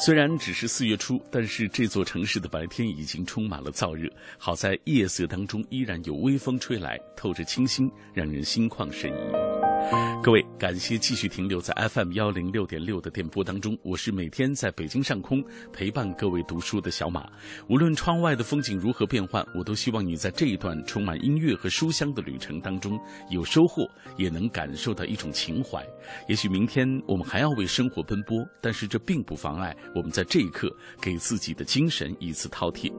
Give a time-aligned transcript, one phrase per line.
[0.00, 4.08] 虽然只是四月初，但是这座城市的白天已经充满了燥热。
[4.38, 9.37] 好在夜色当中依然有微风吹来，透着清新，让人心旷神怡。
[10.22, 13.78] 各位，感谢继续停留在 FM 幺零六点六的电波当中。
[13.82, 15.42] 我是每天在北京上空
[15.72, 17.26] 陪伴各位读书的小马。
[17.66, 23.88] 无论窗外的风景如何变幻，我都希望你在这一段充满音乐和书香的旅程当中有收获，
[24.18, 25.82] 也能感受到一种情怀。
[26.28, 30.70] 也许明天我们还要为生活奔波，但是这并不妨碍我们在这一刻
[31.00, 32.92] 给自己的精神一次饕餮。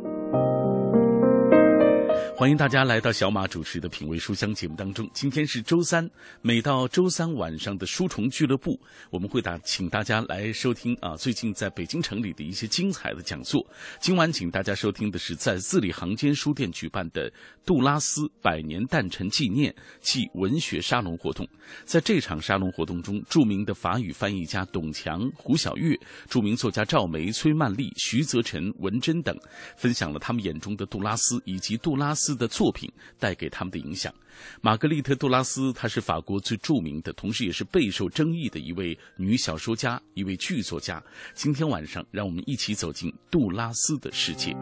[2.40, 5.06] 欢迎大家来到小马主持的《品味书香》节目当中。
[5.14, 6.10] 今天是周三，
[6.42, 13.62] 每到周三晚上的书虫俱乐部，我们会打请大家来收听啊，最近在北京城里的一些精彩的讲座。
[14.00, 17.30] 今晚请大家收听的是在字里行间书店举办的
[17.66, 21.46] 杜拉斯百年诞辰纪念暨文学沙龙活动。
[21.84, 25.94] 在这场沙龙活动中，著名的法语翻译家董强、胡晓月，
[26.30, 29.38] 著名作家赵梅、崔曼丽、徐泽辰、文珍等，
[29.76, 32.29] 分享了他们眼中的杜拉斯以及杜拉斯。
[32.36, 34.14] 的作品带给他们的影响。
[34.62, 41.04] 玛格丽特·杜拉斯，她是法国最著名的，同时也是备受争议的一位女小说家，一位剧作家。
[41.34, 44.56] 今天晚上，让我们一起走进杜拉斯的世界。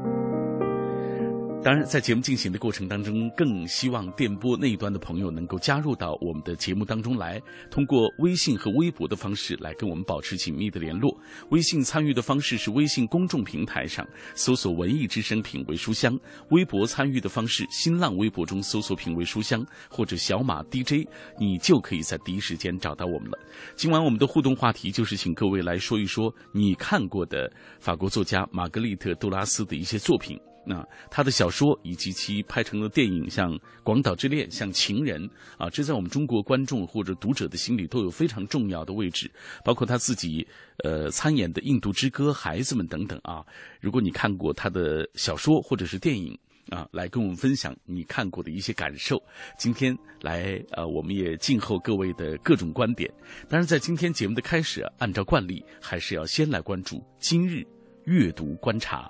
[1.68, 11.14] 当然，在节目进行的过程当中，更希望电波那一端的朋友能够加入到我们的节目当中来，通过微信和微博的方式来跟我们保持紧密的联络。
[11.50, 16.18] 微信参与的方式是微信公众平台上搜索“文艺之声品味书香”，
[16.52, 19.61] 微博参与的方式，新浪微博中搜索“品味书香”
[19.92, 21.05] 或者“小马 DJ”，
[21.38, 23.38] 你就可以在第一时间找到我们了。
[23.76, 27.52] 今晚我们的互动话题就是请各位来说一说你看过的
[27.82, 30.39] 法国作家玛格丽特·杜拉斯的一些作品。
[30.70, 35.22] 那他的小说以及其拍成的电影，像《广岛之恋》、像《情人》
[35.58, 39.32] 啊，这在我们中国观众或者读者的心里都有非常重要的位置。
[39.64, 40.45] 包括他自己
[40.83, 43.42] 呃参演的《印度之歌》、《孩子们》等等啊。
[43.80, 46.38] 如果你看过他的小说或者是电影
[46.70, 49.17] 啊，来跟我们分享你看过的一些感受。
[49.58, 53.10] 今天来呃，我们也静候各位的各种观点。
[53.48, 57.66] 当然，在今天节目的开始，按照惯例，还是要先来关注今日
[58.04, 59.10] 阅读观察。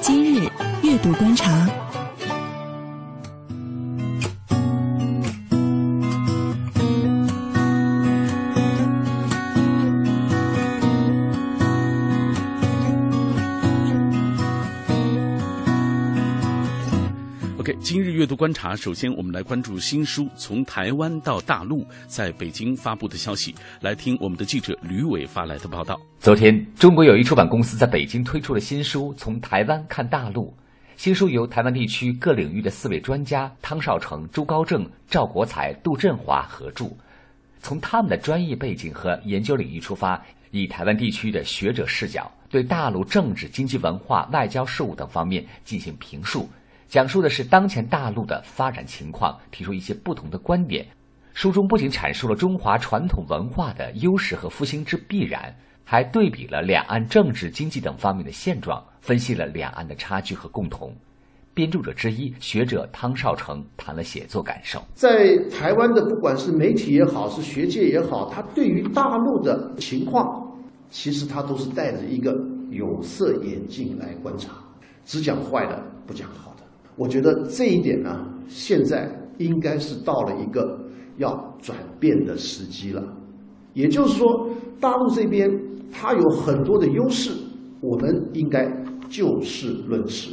[0.00, 0.48] 今日
[0.94, 1.68] 阅读观察。
[17.80, 23.52] 今日阅读观察，首先我们来关注新书从台湾到大陆在北京发布的消息。
[23.80, 26.00] 来听我们的记者吕伟发来的报道。
[26.20, 30.54] 昨天，中国友谊出版公司在北京推出了新书《从台湾看大陆》。
[30.96, 36.86] 新书由台湾地区各领域的四位专家汤少成、朱高正、赵国才、杜振华合著，
[37.60, 46.48] 从他们的专业背景和研究领域出发，以台湾地区的学者视角，对大陆政治、经济、文化、外交事务等方面进行评述。
[46.88, 50.86] 讲述的是当前大陆的发展情况，提出一些不同的观点。
[51.32, 55.52] 书中不仅阐述了中华传统文化的优势和复兴之必然，
[55.84, 60.92] 还对比了两岸政治、经济等方面的现状，分析了两岸的差距和共同。
[61.52, 70.52] 编著者之一学者汤少成谈了写作感受：在台湾的不管是媒体也好，是学界也好，他对于大陆的情况，
[70.90, 72.34] 其实他都是戴着一个
[72.70, 74.52] 有色眼镜来观察，
[75.04, 76.64] 只讲坏的，不讲好的。
[76.96, 79.08] 我觉得这一点呢，现在
[79.38, 80.76] 应该是到了一个
[81.18, 83.00] 要转变的时机了。
[83.74, 84.48] 也就是说，
[84.80, 85.50] 大陆这边
[85.92, 87.32] 它有很多的优势，
[87.80, 88.66] 我们应该
[89.08, 90.32] 就事论事。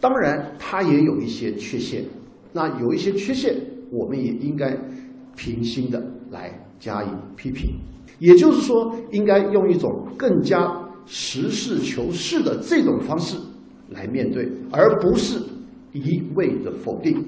[0.00, 2.04] 当然，它也有一些缺陷。
[2.52, 3.54] 那有一些缺陷，
[3.90, 4.76] 我们也应该
[5.36, 7.70] 平心的来加以批评。
[8.18, 10.72] 也就是说，应该用一种更加
[11.04, 13.36] 实事求是的这种方式
[13.90, 15.38] 来面对，而不是。
[15.94, 17.22] 一味的否定。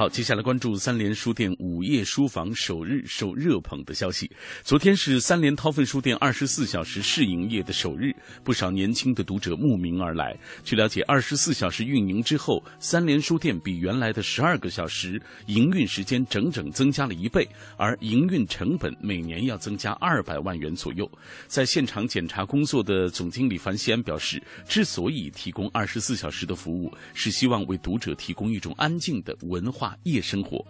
[0.00, 4.30] 好，接下来关注三联书店午夜书房首日受热捧的消息。
[4.64, 8.10] 昨天是三联韬奋书店二十四小时试营业的首日，
[8.42, 10.34] 不少年轻的读者慕名而来。
[10.64, 21.06] 据了解，二十四小时运营之后，三联书店比原来的十二个小时营运时间整整增加了一倍，而营运成本每年要增加二百万元左右。
[21.46, 29.89] 在现场检查工作的总经理樊西安表示，之所以提供二十四小时的服务，是希望为读者提供一种安静的文化。
[30.02, 30.64] 夜生活。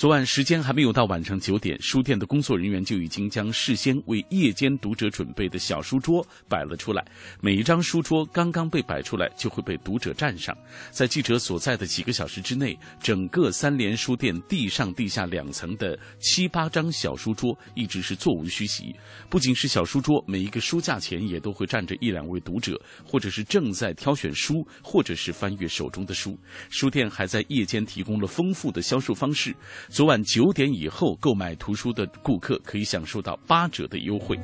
[0.00, 7.04] 昨晚时间还没有到晚上九点，书店的工作人员就已经将事先为夜间读者准备的小书桌摆了出来。
[7.42, 10.56] 每一张书桌刚刚被摆出来，就会被读者站上。
[10.90, 18.96] 在记者所在的几个小时之内，整个三联书店地上地下两层的七八张小书桌一直是座无虚席。
[19.28, 22.74] 不仅是小书桌，每一个书架前也都会站着一两位读者，
[23.04, 26.38] 或者是正在挑选书，或者是翻阅手中的书。
[26.70, 29.54] 书店还在夜间提供了丰富的销售方式。
[29.90, 34.38] 昨晚九点以后购买图书的顾客可以享受到八折的优惠。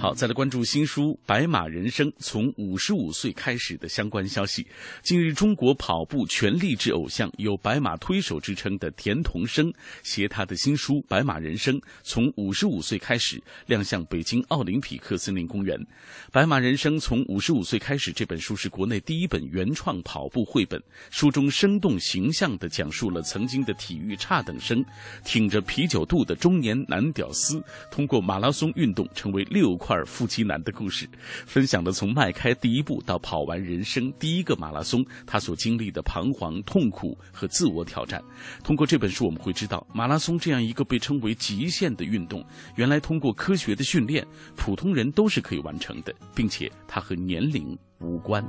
[0.00, 4.66] 好，再来关注新书《白马人生：从五十五岁开始》的相关消息。
[5.02, 9.70] 近日，中国跑步全励志偶像、有“白马推手”之称的田同生
[10.02, 13.36] 携他的新书《白马人生：从五十五岁开始》
[13.66, 15.76] 亮相北京奥林匹克森林公园。
[16.32, 24.82] 《白马人生：从五十五岁开始》这本书是国内第一本原创跑步绘本，书中生动形象地讲述了曾经的体育差等生，
[25.26, 29.89] 挺着啤酒肚的中年男屌丝，通过马拉松运动成为六块。
[29.90, 31.08] 二腹肌男的故事，
[31.46, 38.22] 分享了从迈开第一步到跑完人生第一个马拉松，他所经历的彷徨、痛苦和自我挑战。
[38.62, 42.44] 通过这本书，我们会知道，马拉松这样一个被称为极限的运动，
[42.76, 44.24] 原来通过科学的训练，
[44.56, 48.44] 普通人都是可以完成的，并且它和年龄无关。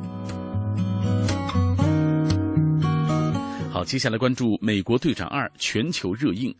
[3.71, 6.53] 好，接下来关注《美国队长二》全球热映，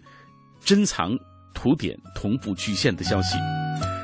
[0.59, 1.15] 珍藏
[1.53, 3.35] 图典同步巨献的消息。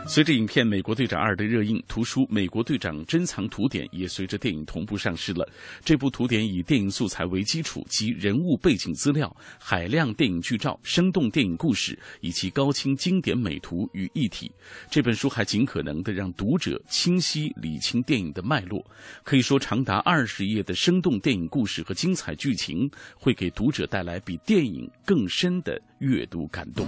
[0.10, 5.48] 随着影片《美国队长二》的热映，图书《美国队长珍藏图典》也随着电影同步上市了。
[5.84, 14.50] 这部图典以电影素材为基础，集人物背景资料、海量电影剧照、生动电影故事以及高清经典美图于一体。
[14.90, 18.84] 这本书还尽可能的让读者清晰理清电影的脉络。
[19.24, 26.88] 可以说，长达二十页的生动电影故事和精彩剧情，会给读者带来比电影更深的阅读感动。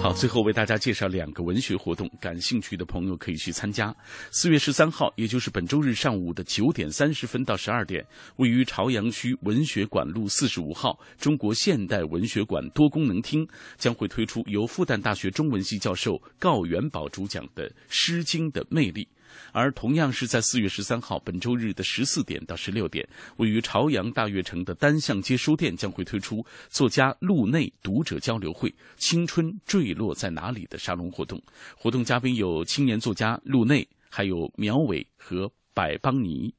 [0.00, 3.94] 好，最后为大家介绍两个文学活动，感兴趣的朋友可以去参加。
[4.30, 8.06] 四月十三号，也就是本周日上午的九点三十分到十二点，
[8.36, 13.46] 位于朝阳区文学馆路四十五号中国现代文学馆多功能厅
[13.76, 19.04] 将会推出由复旦大学中文系教授郜元宝主讲的《诗经的魅力》。
[19.52, 23.06] 而同样是在四月十三号，本周日的十四点到十六点，
[23.36, 31.42] 位于朝阳大悦城的单向街书店将会推出作家路内读者交流会《青春坠落在哪里》的沙龙活动。
[31.76, 36.54] 活动嘉宾有青年作家路内，还有苗伟和百邦尼。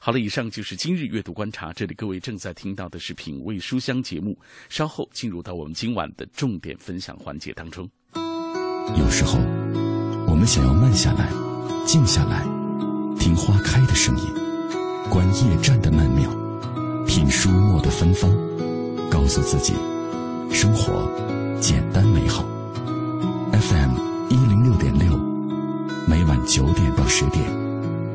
[0.00, 1.72] 好了，以上就是今日阅读观察。
[1.72, 7.88] 这里各位正在听到的是品味书香节目，稍后进入到我们今晚的重点分享环节当中。
[8.14, 9.38] 有时候，
[10.26, 11.47] 我们想要慢下来。
[11.88, 12.46] 静下来，
[13.18, 14.24] 听花开的声音，
[15.08, 16.28] 观夜战的曼妙，
[17.06, 18.30] 品书墨的芬芳，
[19.10, 19.72] 告诉自己，
[20.52, 21.10] 生活
[21.62, 22.44] 简单美好。
[23.52, 23.94] FM
[24.28, 25.18] 一零六点六，
[26.06, 27.42] 每晚九点到十点，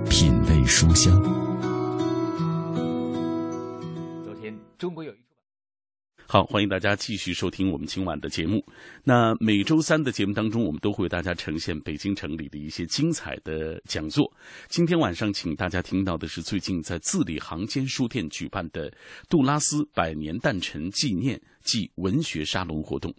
[0.07, 1.19] 品味书香。
[6.33, 8.65] 好，欢迎大家继续收听我们今晚的节目。
[9.03, 14.33] 那每周三的节目当中，我们都会为大家呈现北京城里的一些精彩的讲座。
[14.67, 18.91] 今天晚上，请大家听到的是最近在字里行间书店举办的
[19.29, 23.13] 杜拉斯百年诞辰纪念暨文学沙龙活动。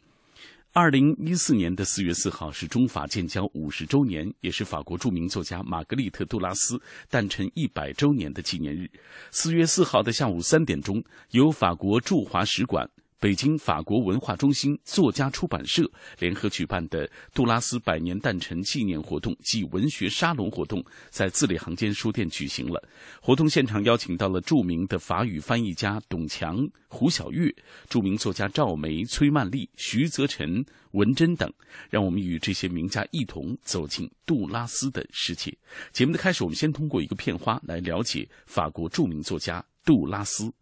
[0.73, 6.77] 二零一四年的四月四号是中法建交五十周年，也是法国著名作家玛格丽特·杜拉斯
[7.09, 8.91] 诞辰一百周年的纪念日。
[9.31, 11.00] 四月四号的下午三点钟，
[11.31, 12.91] 由法国驻华使馆。
[13.25, 22.87] 北京法国文化中心作家出版社联合举办的杜拉斯百年诞辰纪念活动暨文学沙龙活动，在字里行间书店举行了。
[23.23, 27.50] 活动现场邀请到了著名的法语翻译家董强、胡晓月，
[27.88, 31.50] 著名作家赵梅、崔曼丽、徐则臣、文珍等，
[31.88, 35.50] 让我们与这些名家一同走进杜拉斯的世界。
[35.95, 40.52] 节目的开始，我们先通过一个片花来了解法国著名作家杜拉斯。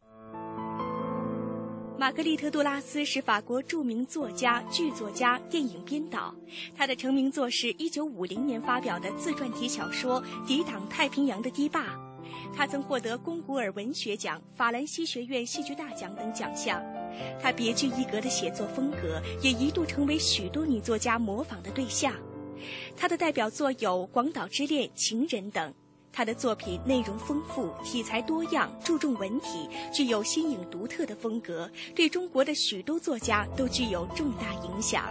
[2.03, 6.35] 玛格丽特·杜拉斯是法国著名作家、剧作家、电影编导。
[6.77, 11.81] 他的成名作是1950年发表的自传体小说《抵挡太平洋的堤坝》。
[12.53, 16.83] 他曾获得龚古尔文学奖、法兰西学院戏剧大奖等奖项。
[17.41, 22.13] 他别具一格的写作风格也一度成为许多女作家模仿的对象。
[22.97, 25.73] 他的代表作有《广岛之恋》《情人》等。
[26.13, 35.05] 他的作品内容丰富，题材多样，注重文体，具有新颖独特的风格，对中国的许多作家都具有重大影响。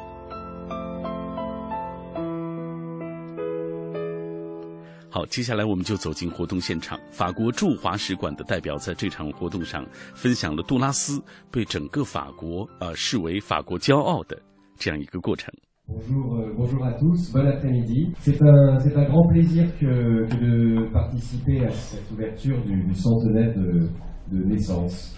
[5.09, 6.97] 好，接下来我们就走进活动现场。
[7.11, 14.41] 法国驻华使馆的代表在这场活动上分享了杜拉斯被整个法国呃视为法国骄傲的
[14.77, 15.53] 这样一个过程。
[15.93, 18.13] Bonjour, euh, bonjour à tous, bon après-midi.
[18.19, 18.77] C'est un,
[19.09, 25.13] grand plaisir que, de participer à cette ouverture du, centenaire de naissance.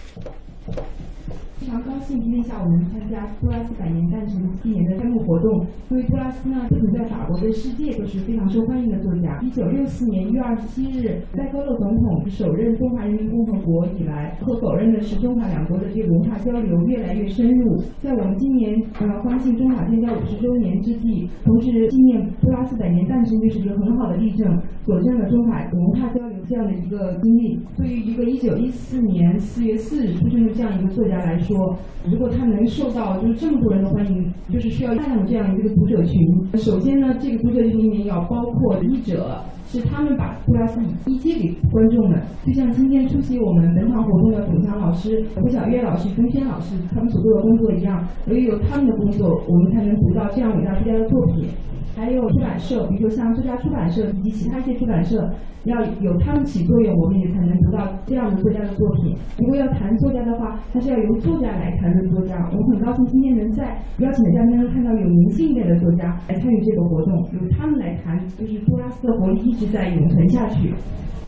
[1.59, 5.65] 非常高兴今天下午能参加杜拉斯百年诞辰纪念的开幕活动。
[5.89, 9.39] 因为杜拉斯呢，不仅在法国，在世界都是非常受欢迎的作家。
[9.41, 17.77] 一九六四年一月二十七日，戴高乐总统首任中华人民共和国以来，可否认的是中法两国的这个文化交流越来越深入。
[18.01, 27.59] 在我们今年呃欢庆中法建交五十周年之际，同时纪念杜拉斯百年诞辰，就是一个很好的例证，佐证了中法文化交流这样的一个经历。
[27.77, 36.19] 对于一个一九一四年四月四日出生的这样一个作家来说，如果他能受到就是这么多人的欢迎，就是需要大量的这样一个读者群。
[36.57, 42.21] 首先呢，这个读者群里面要包括译者，是他们把杜拉斯一接给观众的。
[42.45, 51.47] 就像今天出席我们本场活动的董强老师、胡小月老师、钟轩老师他们所做的工作一样，唯有他们的工作，我们才能读到这样伟大作家的作品。
[51.95, 55.29] 还有出版社，比如说像作家出版社以及其他一些出版社，
[55.65, 59.15] 要有他们起作用，我们也才能读到这样的作家的作品。
[59.39, 62.35] 如果要谈作家的话，还是要由作家来谈论作家。
[62.51, 70.73] 我很高兴今天能在邀请的嘉宾中看到有明星一类的作家来参与这个活动，由他们来谈，就是杜拉斯的活力一直在永存下去。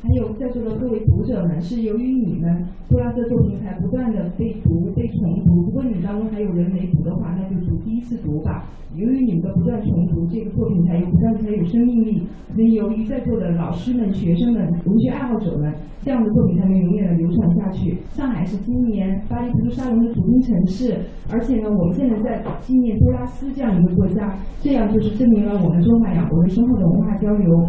[0.05, 5.63] 还有在座的各位读者们，是由于你们杜拉斯作品才不断的被读、被重读。
[5.63, 8.69] 如果你们当中还有人没读的话，那就读第一次读吧。
[8.93, 12.21] 由于你们的不断重读，这个作品才有不断才有生命力。
[12.53, 17.97] 所以，由于在座的老师们、学生们、文学爱好者们，这样的作品才能永远的流传下去。
[18.09, 20.99] 上海是今年巴黎图书沙龙的主宾城市，
[21.33, 27.67] 而且呢，我们现在在纪念多拉斯这样一个作家，这样就是证明了我们中法两国的深厚的文化交流。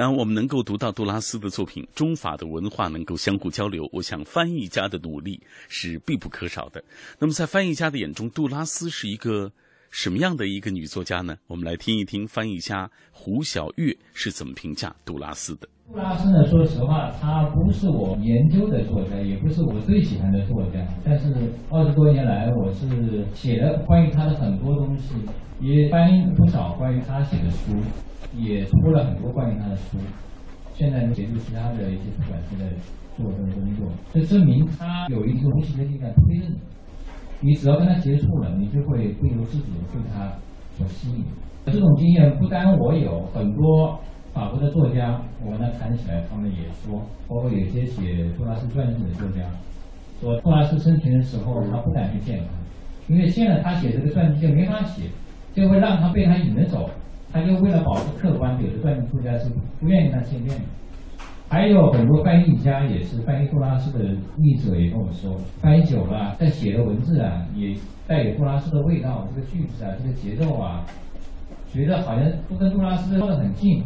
[0.00, 5.38] 那我们能够读到杜拉斯的作品，中法的文化能够相互交流，我想翻译家的努力
[5.68, 6.82] 是必不可少的。
[7.18, 9.52] 那么在翻译家的眼中，杜拉斯是一个
[9.90, 11.36] 什么样的一个女作家呢？
[11.48, 15.68] 我们来听一听翻译家胡小月是怎么评价杜拉斯的。
[15.88, 20.86] 杜拉斯呢，说实话，他不是我研究的作家，也不是我最喜欢的作家。
[21.04, 21.34] 但是
[21.70, 22.86] 二十多年来，我是
[23.34, 25.14] 写了关于他的很多东西，
[25.60, 27.72] 也翻译不少关于他写的书。
[28.32, 29.98] 也出了很多关于他的书，
[30.72, 32.64] 现在协助其他的一些出版社在
[33.16, 36.56] 做这个工作，这证明他有一个无形的力量推着你。
[37.40, 40.32] 你只要跟他接触了，你就会不由自主的被他
[40.76, 41.24] 所吸引。
[41.66, 43.98] 这种经验不单我有，很多
[44.32, 49.42] 法国的作家，我跟他谈起来，他们也说，包括有些写杜拉斯传记的作家，
[50.20, 55.04] 说杜拉斯生前的时候，他不敢去见他，因为见了他写这个传记就没法写，
[55.54, 56.88] 就会让他被他引着走。
[57.32, 60.64] 他就为了保持客观，有的传记作家是不愿意跟他见面的。
[61.50, 64.04] 还有很多翻译家也是翻译杜拉斯的
[64.38, 67.74] 译者也跟我说，翻译久了，在写的文字啊，也
[68.06, 70.86] 带有杜拉斯的味道，这个句子啊，这个节奏啊，
[71.72, 73.82] 觉得好像都跟杜拉斯靠得很近，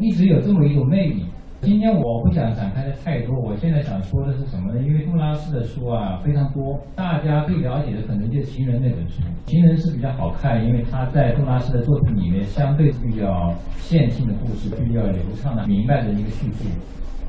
[0.00, 1.26] 一直有这么一种魅力。
[1.62, 4.82] 今天我不想展开的太多，我现在想说的是什么呢？
[4.82, 16.64] 因为杜拉斯的书啊非常多，大家最了解的可能就是《情人》那本书，《情人》是比较好看，因为他在杜拉斯的作品里面相对比较线性的故事，比较流畅的、明白的一个叙述。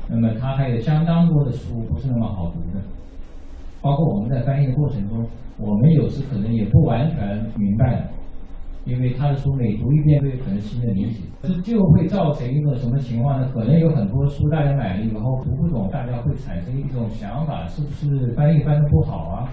[0.08, 2.82] 那么他还有相当多的书不是那么好读的，
[3.80, 5.24] 包括我们在翻译的过程中，
[5.58, 8.10] 我们有时可能也不完全明白。
[8.84, 13.48] 因为他的书每读一遍都有可能新的理解，这就会造成一个什么情况呢？
[13.52, 19.48] 可能有很多书大家买了以后读不懂，大家会产生一种想法，是不是翻译翻的不好啊？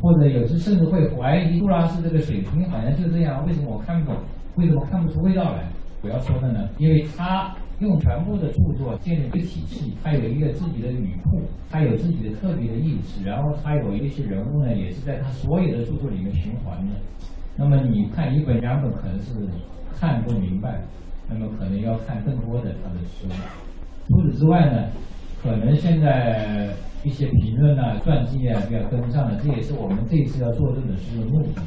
[0.00, 4.16] 或者有时甚至会怀疑杜拉斯这个水平好像就这样，为什么我看不懂？
[4.56, 5.64] 为什么看不出味道来？
[6.00, 16.92] 我要说的呢，因为他用全部的著作建立一个体系，他有一个自己的语库，他有自己的特别的意识，然后他有一些人物呢，也是在他所有的著作里面循环的。
[17.58, 19.34] 那么你看一本两本可能是
[19.98, 20.80] 看不明白，
[21.28, 23.26] 那么可能要看更多的他的书。
[24.06, 24.88] 除此之外呢，
[25.42, 26.68] 可能现在
[27.02, 31.60] 一些评论啊、传记啊要跟上了，这也是我们这一次要做这本书的目的。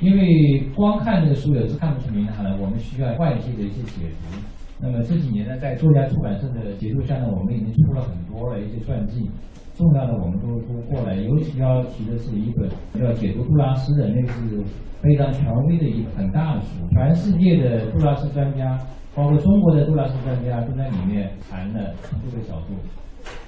[0.00, 4.38] 因为光看这个书也是看不出名堂的，我们需要外界的一些解读。
[4.80, 9.30] 那么这几年呢，在作家出版社的协助下呢，我们已经出了很多了一些传记，
[9.74, 11.14] 重要的我们都都过来。
[11.16, 12.68] 尤其要提的是一本
[13.02, 14.64] 要解读杜拉斯的，那是
[15.02, 18.78] 非常权威的一个很大的书，全世界的杜拉斯专家，
[19.14, 21.92] 包括中国的杜拉斯专家都在里面谈了
[22.30, 22.74] 这个角度。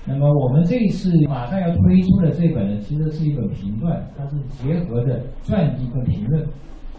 [0.07, 6.43] 那么我们这一次马上要推出的这本呢，其实是一本评传，它是结合的传记跟评论，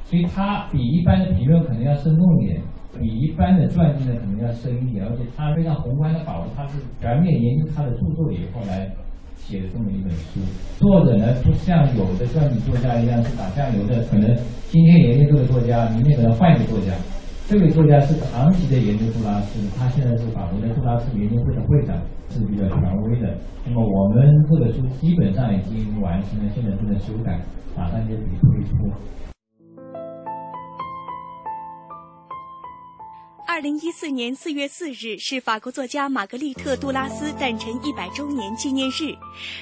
[0.04, 2.62] 所以它比一般的评论可能要生动一点，
[3.00, 8.92] 比一般的传记呢可能要深一点，而且它非常宏观的把握，它是全面研究他的著作以后来
[9.38, 10.42] 写了这么一本书。
[10.80, 14.36] 作者呢不像有的传记作家一样是打酱油的，可能
[14.70, 16.92] 今天研究这个作家，明天可能换一个作家。
[17.48, 21.96] 这位作家是长期的研究杜拉斯，他现在是法国的杜拉斯研究会的会长，
[22.30, 23.38] 是比较权威的。
[23.66, 27.40] 那么我们这本书基本上已经完成了，现在正在修改，
[27.74, 28.92] 马上就可以推出。
[33.58, 39.18] 二零一四年四月四日是法国作家玛格丽特·杜拉斯诞辰一百周年纪念日。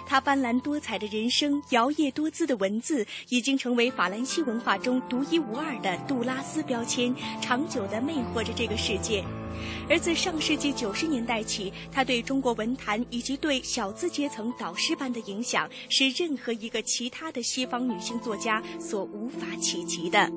[0.05, 9.23] 他斑斓多彩的人生、摇曳多姿的文字，已经成为法兰西文化中独一无二的杜拉斯标签，长久地魅惑着这个世界。
[9.89, 20.29] 而自上世纪九十年代起，他对中国文坛以及对小资阶层导师般的影响，是任何一个其他的西方女性作家所无法企及的。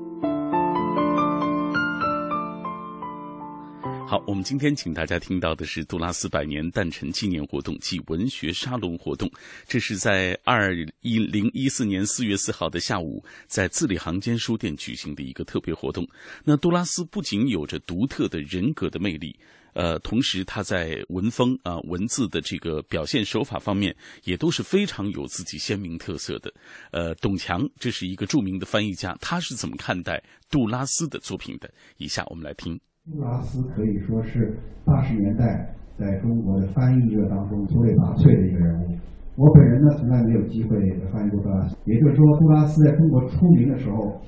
[4.09, 9.31] 好，我们今天请大家听到的是杜拉斯百年诞辰纪念活动暨文学沙龙活动。
[9.67, 16.09] 这是在二一零一四年四月四号的下午，在字里行间书店举行的一个特别活动。
[16.43, 19.39] 那杜拉斯不仅有着独特的人格的魅力，
[19.75, 26.51] 呃，同时他在文风啊、文字的这个表现手法方面，也都是非常有自己鲜明特色的。
[26.93, 31.71] 呃，董强这是一个著名的翻译家，他是怎么看待杜拉斯的作品的？
[31.99, 32.81] 以下我们来听。
[33.11, 38.87] 杜拉斯可以说是八十年代在中国的翻译热当中出类拔萃的一个人物。
[39.35, 40.79] 我本人呢，从来没有机会
[41.11, 44.21] 翻译过杜拉斯，也就是说，杜拉斯在中国出名的时候，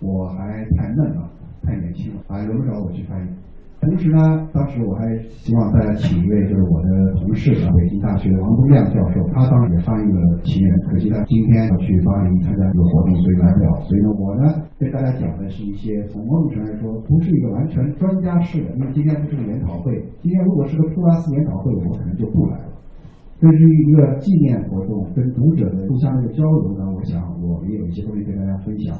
[0.00, 1.30] 我还太嫩了，
[1.62, 3.30] 太年轻了，还轮不着我去翻译。
[3.80, 13.78] 同时呢，当时我还希望大家请一位就是我的同事啊，北京大学的王东亮教授，他当时也翻译了《奇缘》，可惜他今天要去巴黎参加这个活动，所以来不了。
[13.86, 14.42] 所以呢，我呢
[14.78, 19.92] 对大家讲的是一些从某种程度来说，不是一个完全专家式的，因为今天不是个研讨会。
[20.18, 22.72] 今天如果是个杜拉斯研讨会，我可能就不来了。
[23.38, 28.96] 这是一个纪念活动，跟读者的互相的交流呢，我想我也有一些东西跟大家分享。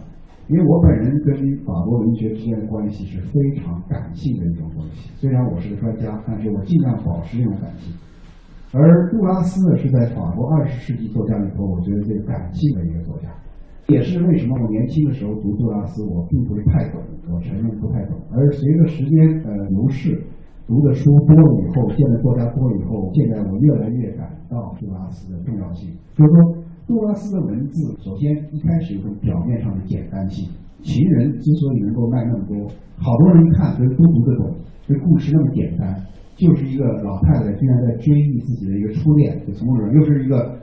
[0.48, 7.92] 因为我本人跟法国文学之间的关系是非常感性的一种关系，虽然我是个专家，但是我尽量保持这种感性。
[8.72, 13.28] 而杜拉斯呢，是在法国二十世纪作家里头，我觉得最感性的一个作家，
[13.88, 18.16] 也是为什么我年轻的时候读杜拉斯，我并不是太懂，我承认不太懂。
[18.30, 20.22] 而随着时间呃流逝，
[20.64, 25.90] 读的书多了以后，见的作家多了以后，现在我越来越感到杜拉斯的重要性。
[26.14, 26.62] 所以说。
[26.86, 30.48] 杜拉斯的文字，首先一开始有种表面上的简单性。
[30.82, 32.56] 情人之所以能够卖那么多，
[32.96, 34.54] 好多人一看都都读得懂，
[34.86, 36.00] 这故事那么简单，
[36.36, 40.60] 就是一个老太太居然在追忆自己的一个初恋，就从而又是一个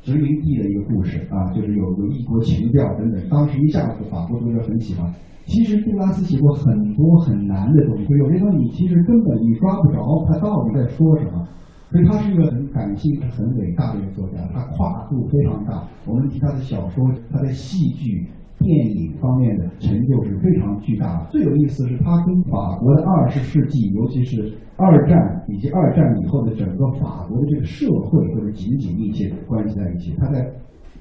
[0.00, 3.20] 殖民地的一个故事啊，就是有有异国情调等等。
[3.28, 5.12] 当时一下子法国读者很喜欢。
[5.44, 11.46] 其实杜拉斯写过很多很难的东西，有些东西你其实根本你抓不着他到底在说什么。
[11.90, 15.82] 所以他是一个很感性、很伟大的一个作家，他跨度非常大。
[16.06, 18.26] 我们提他的小说，他在戏剧、
[18.58, 21.26] 电影方面的成就是非常巨大的。
[21.30, 30.14] 最有意思的是，他跟法国的二十世纪，尤其是二战以及二战以后的整个法国的这个社会，都是紧紧密切的关系在一起。
[30.18, 30.46] 他在。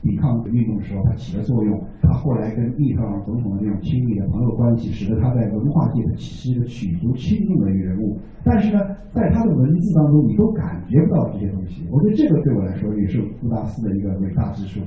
[0.02, 1.84] 抵抗运动的时候，他起了作用。
[2.02, 8.18] 他后来跟密特朗总统的那种亲密的朋友关系，使得他在文化界是一个举足轻重的一个人物。
[8.44, 8.80] 但是呢，
[9.12, 11.86] 在他的文字当中，你都感觉不到这些东西。
[11.92, 14.80] 我觉得这个对我来说也是杜拉斯的一个伟大之处，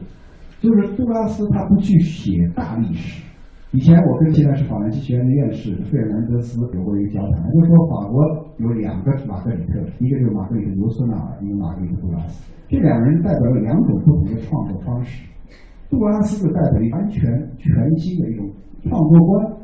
[0.61, 3.23] 就是杜拉斯他不去写大历史。
[3.73, 8.19] 以前我跟现在是法兰西学院的院士费尔南德斯有过一个交谈，就说法国
[8.59, 12.51] 有两个玛格里特，一个就是玛格里特·尤斯纳尔，一个玛格里特·杜拉斯。
[12.67, 15.25] 这两个人代表了两种不同的创作方式。
[15.89, 17.23] 杜拉斯就代表完全
[17.59, 18.51] 全新的一种
[18.83, 19.55] 创作观。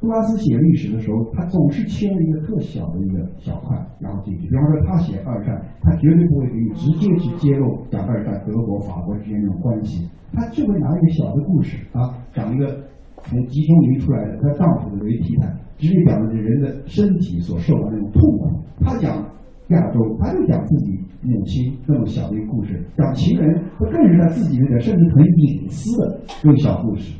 [0.00, 4.46] 杜拉斯写历史的时候，他总是切了一个特小的一个小块，然后进去。
[4.46, 12.78] 比方说，他写二战，他绝对不会给你直接去揭露讲二战德国、法国之间那种关系，他就会拿一个小的故事啊，讲一个
[13.24, 18.50] 从集中营出来的他丈夫的为题材，直接讲的是人的身体所受的那种痛苦。
[18.80, 19.24] 他讲。
[19.70, 27.14] 亚洲，他就讲自己母亲那么小的一个故事，讲情人，他更是他自己那个甚至很隐私的这种小故事。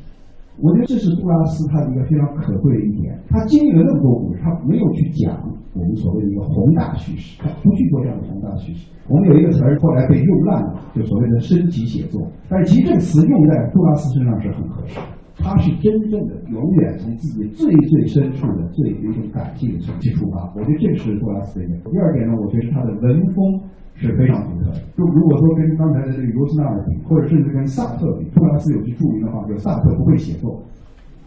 [0.58, 5.38] 我觉得这是杜拉斯他的一个非常可贵的一点，他经历了那么多故事，他没有去讲
[5.74, 8.90] 我们所谓的一个宏大叙事，他不去做这样的宏大叙事。
[9.06, 15.19] 我们有一个词儿后来被用烂了，就所谓的身体写作，但是其实这个词用在杜拉斯身上是很合适的。
[15.42, 21.81] 他是真正的永远从自己最最深处的最有一种感性的去出发，我觉得这是杜拉斯的一点。
[21.90, 23.61] 第二点呢，我觉得他的文风
[23.94, 24.79] 是非常独特的。
[24.96, 30.62] 就如果说跟刚才的这个罗斯纳尔比，或者甚至跟萨特比，杜拉斯有句著名的话，就萨特不会写作。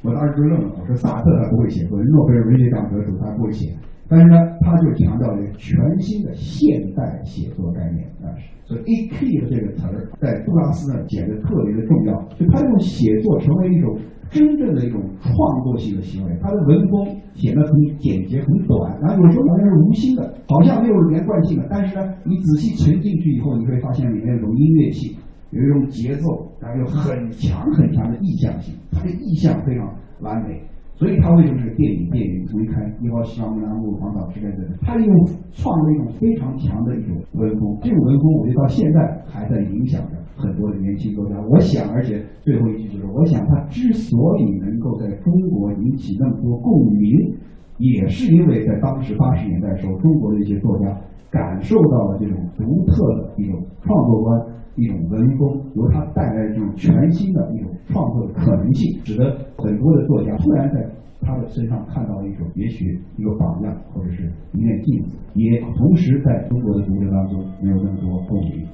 [0.03, 3.73] 我当时就愣了，我说萨特他不会写作，诺贝尔文学奖得主他不会写。
[4.09, 8.29] 但是呢，他就强调了全新的现代写作概念啊，
[8.65, 12.21] 所以 “A K” 的这个词儿在杜拉斯那儿显得特别的重要。
[12.37, 13.97] 就他用写作成为一种
[14.29, 21.65] 真正的一种创作性的行为，他的文风显得很简洁、很短，然后有时候好像是无心的，好像没有连贯性的。
[21.69, 25.15] 但是呢，你仔细沉进去以后，你会发现里面有音乐性，
[25.51, 29.87] 有一种节奏，然后有很强很强的意象性，他的意象非常
[30.19, 30.61] 完美。
[31.03, 35.13] 所以他为什么是电影电影离开一号西方南部黄岛之类的，他利用
[35.51, 41.35] 创造一种非常强的一种文风，这种文风我觉得到现在还在影响着很多的年轻作家。
[41.49, 47.35] 我想，而且最后一句就是，我想他之所以能够在中国引起那么多共鸣，
[47.79, 50.85] 也是因为在当时八十年代的时候，中国的一些作家
[51.29, 54.39] 感受到了这种独特的一种创作观。
[54.75, 59.25] 一种文风，由他带来这种全新的一种创作的可能性，使得
[59.57, 60.89] 很多的作家突然在
[61.21, 68.67] 他的身上看到了一种也许一个榜样，或者是一面镜子，也同时在中国的读者当中没有那么多共鸣。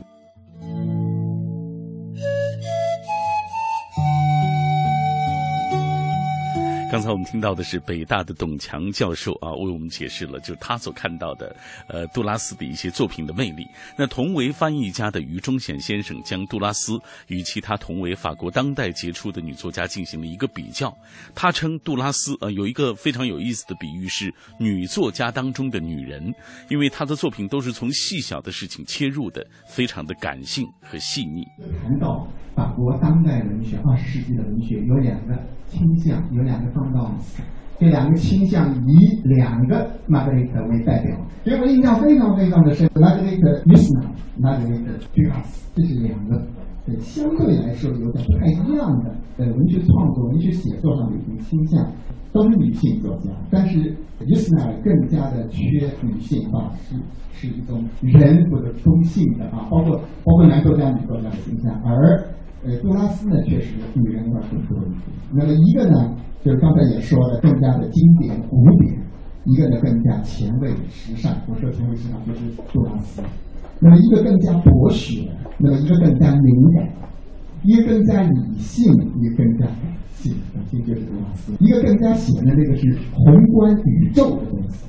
[6.91, 11.56] 刚才我们听到的是北大的董强教授啊，为我们解释了就他所看到的
[11.88, 13.63] 呃杜拉斯的一些作品的魅力。
[13.95, 20.91] 那同为翻译家的余忠显先生将杜拉斯与其他同为法国当代杰出的女作家进行了一个比较。
[21.36, 26.34] 他称杜拉斯呃有一个非常有意思的比喻是女作家当中的女人，
[26.69, 31.43] 因为她的作品都是从细小的事情切入的，非常的感性和细腻。
[31.84, 35.36] 谈到法国当代文学、二十世纪的文学，有两个
[35.67, 36.79] 倾向，有两个。
[37.80, 41.15] 这两个倾向以两个玛格丽特为代表，
[41.46, 42.89] 给我印象非常非常的深。
[42.96, 46.46] 玛格丽特·米斯纳，玛格丽特·杜拉斯，这是两个
[47.00, 51.89] 相对来说有点不太一样的呃文学创作、文学写作上的一种倾向，
[52.34, 55.63] 都是女性作家，但是米斯纳更加的缺
[56.02, 56.96] 女性化，是
[57.32, 62.22] 是一种人或者中性的啊，包括包括男作家、女作家的倾向，而
[62.63, 65.06] 呃杜拉斯呢，确实女人化更多一些。
[65.34, 66.15] 那么一个呢？
[66.41, 68.98] 就是刚才也说的，更加的经典古典，
[69.43, 71.36] 一个呢更加前卫时尚。
[71.48, 72.39] 我说前卫时尚就是
[72.72, 73.22] 杜拉斯。
[73.82, 76.89] 那么一个更加博学，那么一个更加敏感，
[77.63, 79.76] 一个更加理性，一个更加感
[80.12, 80.34] 性。
[80.54, 81.54] 感性就是杜拉斯。
[81.60, 84.86] 一个更加写的那个是宏观宇宙的东西，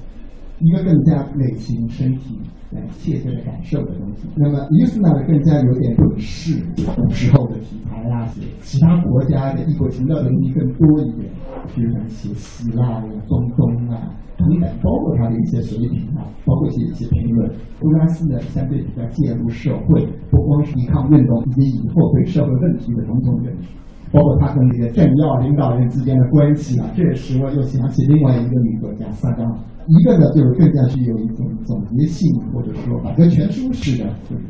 [0.61, 2.39] 一个更加内心身体
[2.71, 4.29] 来切切的感受的东西。
[4.37, 8.29] 那么伊斯呢更加有点普世，古时候的题材啊，
[8.63, 11.31] 其他国家的异国情调的东西更多一点。
[11.75, 17.49] 比如像写希腊呀、中东啊等等，包括他的一些水平啊，包括写一些评论。
[17.79, 23.69] 杜拉斯呢，相对比较介入社会，不光是抵抗运动，以及以后对社会问题的种种认识，
[24.11, 26.91] 包括他跟这个政要领导人之间的关系啊。
[26.97, 29.47] 这也使我又想起另外一个女作家萨冈，
[29.91, 34.43] 一个呢就是更加具有一种总结性，或者说百科全书式的，就是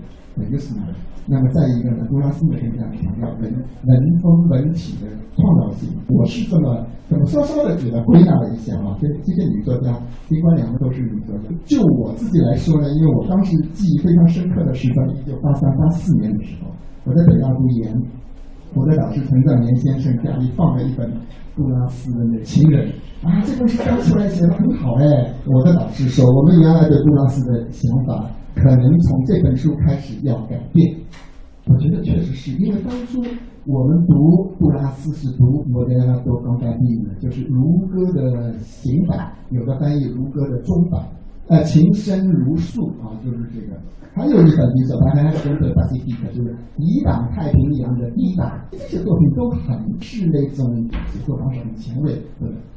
[0.46, 0.82] 一个是呢。
[1.26, 3.42] 那么再一个呢，杜拉斯呢更加强调文
[3.86, 5.88] 文风文体的创造性。
[6.08, 9.96] 我是这么这么稍稍的给他归纳了一下啊，这这些女作家，
[10.28, 16.70] 尽管两个都是女作家，就我自己来说呢，因为我当时记忆非常深刻的是在一九八三八四年的时候，
[17.04, 17.94] 我在北大读研，
[18.74, 21.10] 我的导师陈赞年先生家里放了一本
[21.56, 22.88] 杜拉斯的《情人》，
[23.28, 25.34] 啊，这本书刚出来写的很好哎。
[25.46, 28.30] 我的导师说，我们原来对杜拉斯的想法。
[28.52, 30.96] 可能从这本书开始要改变，
[31.66, 33.22] 我觉得确实是因为当初
[33.64, 41.00] 我们读杜拉斯是读我的多刚才译的，就是如歌的行版，有的翻译如歌的中版，
[41.50, 43.76] 呃，情深如诉啊，就是这个。
[44.14, 50.66] 还有一本，比如说《还是跟的《巴西地》，就是抵挡太平洋的抵挡，这些作品都很是那种
[51.10, 52.14] 写作方式很前卫，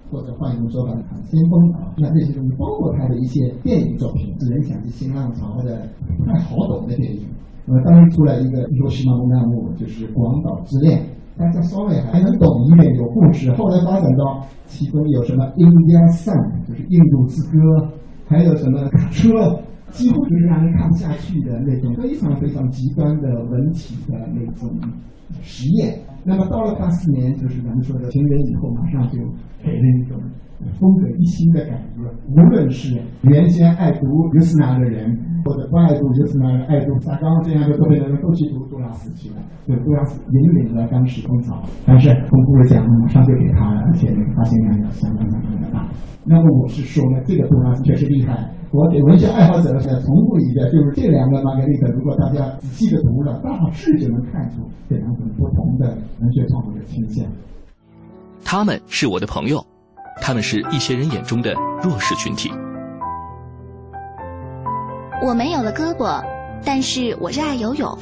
[0.10, 1.94] 或者换一种说法，很先锋啊。
[1.98, 7.28] 那这些东西包括他的一些电影作品，《人想起新浪潮》的不太好懂的电影。
[7.66, 11.00] 那么当时出来一个《罗西玛木纳木》，就是《广岛之恋》，
[11.38, 13.52] 大家稍微还能懂一点，有故事。
[13.54, 16.34] 后来发展到其中有什么《India Song》，
[16.68, 17.58] 就是《印度之歌》，
[18.28, 19.30] 还有什么《卡车》，
[19.92, 24.70] 几乎就是让人看不下去的那种非常非常极端的文体的那种
[25.42, 26.00] 实验。
[26.24, 29.18] 那么到了八四年，就是咱们说的情人以后，马上就
[29.64, 30.18] 给人一种
[30.80, 32.04] 风格一新的感觉。
[32.30, 39.36] 无论是原先爱读尤斯纳的人，或者不爱读尤斯纳、爱读萨冈这样的东北的人，都去读杜拉斯去了。
[39.68, 45.88] 就杜拉斯引领了当时风潮，但是公布了奖，马上就给他了，而且那个发行量也相当相当的大。
[46.26, 48.50] 那么我是说呢，这个杜拉斯确实厉害。
[48.72, 57.24] 我给文学爱好者再重复一遍，就是这两个玛格丽特，如果大家仔细的读了，大致就能看出这两种不同的文学创作的倾向。
[58.44, 59.64] 他们是我的朋友，
[60.22, 62.52] 他们是一些人眼中的弱势群体。
[65.22, 66.24] 我没有了胳膊，
[66.66, 67.98] 但是我热爱游泳。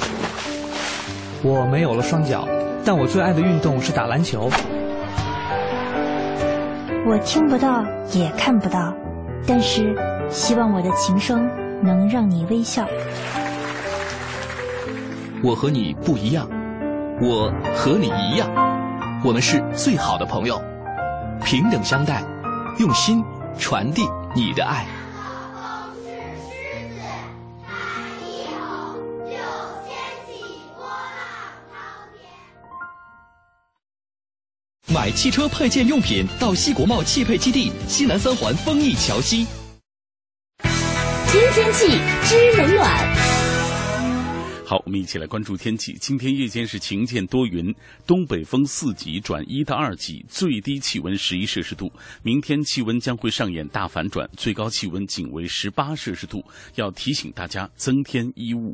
[1.43, 2.47] 我没有了双脚，
[2.85, 4.49] 但我最爱的运动是打篮球。
[7.07, 8.93] 我听不到，也看不到，
[9.47, 9.95] 但是
[10.29, 11.49] 希望我的琴声
[11.81, 12.87] 能让你微笑。
[15.43, 16.47] 我和你不一样，
[17.19, 18.47] 我和你一样，
[19.23, 20.61] 我们是最好的朋友，
[21.43, 22.23] 平等相待，
[22.79, 23.23] 用心
[23.59, 24.85] 传递你的爱。
[34.93, 39.47] 买汽车配件用品到西国贸汽配基地西南三环丰益桥西。
[41.27, 43.10] 听天气知冷暖。
[44.71, 45.97] 好，我们一起来关注天气。
[45.99, 47.75] 今天夜间是晴间多云，
[48.07, 51.91] 东北风四级转一到二级，最低气温十一摄氏度。
[52.23, 56.41] 明天气温将会上演大反转，最高气温仅为十八摄氏度，
[56.75, 58.73] 要提醒大家增添衣物。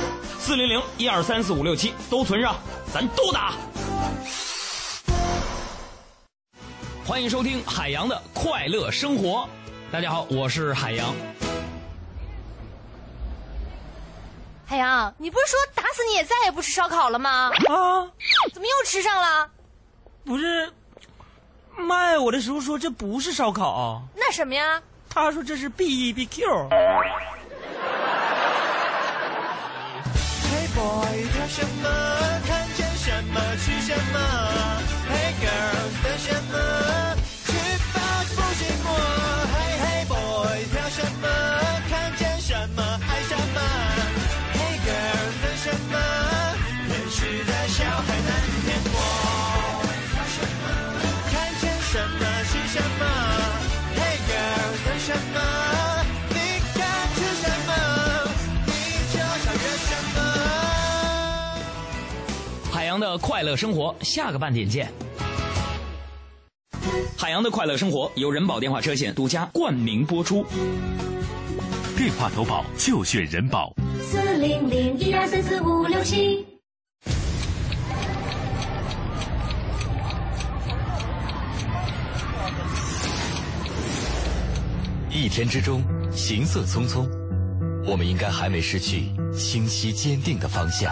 [0.43, 2.55] 四零零一二三四五六七都存上，
[2.91, 3.53] 咱都打。
[7.05, 9.47] 欢迎收听海洋的快乐生活。
[9.91, 11.13] 大家好，我是海洋。
[14.65, 17.51] 海洋，你不是说打死你也再也不吃烧烤了吗？
[17.69, 18.09] 啊，
[18.51, 19.47] 怎么又吃上了？
[20.25, 20.73] 不是，
[21.77, 24.81] 卖我的时候说这不是烧烤，那什么呀？
[25.07, 26.47] 他说这是 B E B Q。
[30.81, 31.89] boy，什么？
[32.47, 33.39] 看见什么？
[33.57, 34.17] 吃什么
[35.09, 36.80] ？Hey girl，等什么？
[63.01, 64.89] 的快乐生活，下个半点见。
[67.17, 70.45] 海洋的快乐生活由人保电话车险独家冠名播出。
[71.97, 73.73] 电话投保就选人保。
[74.01, 76.45] 四零零一二三四五六七。
[85.09, 87.07] 一天之中，行色匆匆，
[87.85, 90.91] 我们应该还没失去清晰坚定的方向。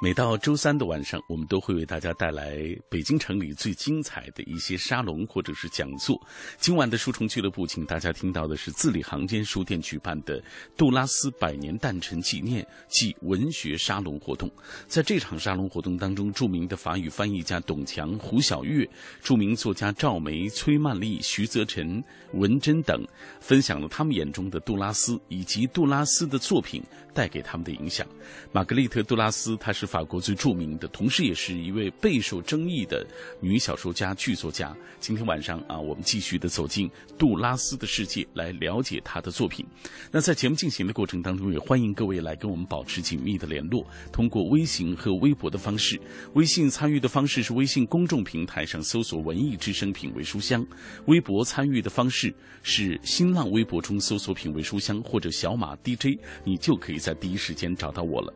[0.00, 2.56] 每到周三的晚上，我们都会为大家带来
[2.88, 6.16] 北京城里最精彩的一些沙龙或者是讲座。
[6.56, 10.40] 今晚的书虫俱乐部，请大家听到的是字里行间书店举办的
[10.76, 14.48] 杜拉斯百年诞辰纪念暨文学沙龙活动。
[14.86, 18.88] 在这场沙龙活动当中，著名的法语翻译家董强、胡晓月，
[19.20, 22.00] 著名作家赵梅、崔曼丽、徐泽辰、
[22.34, 23.04] 文珍等，
[23.40, 26.80] 分享了他们眼中的杜拉斯以及杜拉斯的作品
[27.18, 28.06] 带给他们的影响。
[28.52, 33.04] 玛格丽特·杜拉斯，她是法国最著名的，同时也是一位备受争议的
[33.40, 34.72] 女小说家、剧作家。
[35.00, 39.66] 今天晚上啊，我们继续的走进杜拉斯的世界，来了解她的作品。
[40.12, 46.00] 那在节目进行的过程当中，也欢迎各位来跟我们保持紧密的联络，通过微信和微博的方式。
[46.34, 50.64] 微信参与的方式是微信公众平台上搜索“文艺之声品味书香”，
[51.06, 58.30] 微博参与的方式是新浪微博中搜索“品味书香”或者小马 DJ， 你就可以在在第一时间找到我了。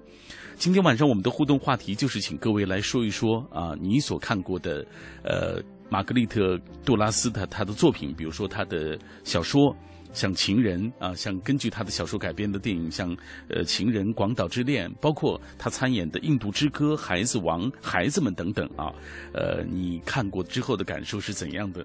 [0.57, 4.87] 今天晚上我们的互动话题就是请各位来说一说啊，你所看过的
[5.23, 6.57] 呃玛格丽特·
[6.87, 9.77] 杜拉斯的她的作品，比如说她的小说。
[10.15, 13.17] 像《情人》啊，像根据他的小说改编的电影，像
[13.49, 18.93] 呃《情人》《广岛之恋》，包括他参演的《印度之歌》《孩子王》《孩子们》等等啊，
[19.33, 21.83] 呃，你看过之后的感受是怎样的？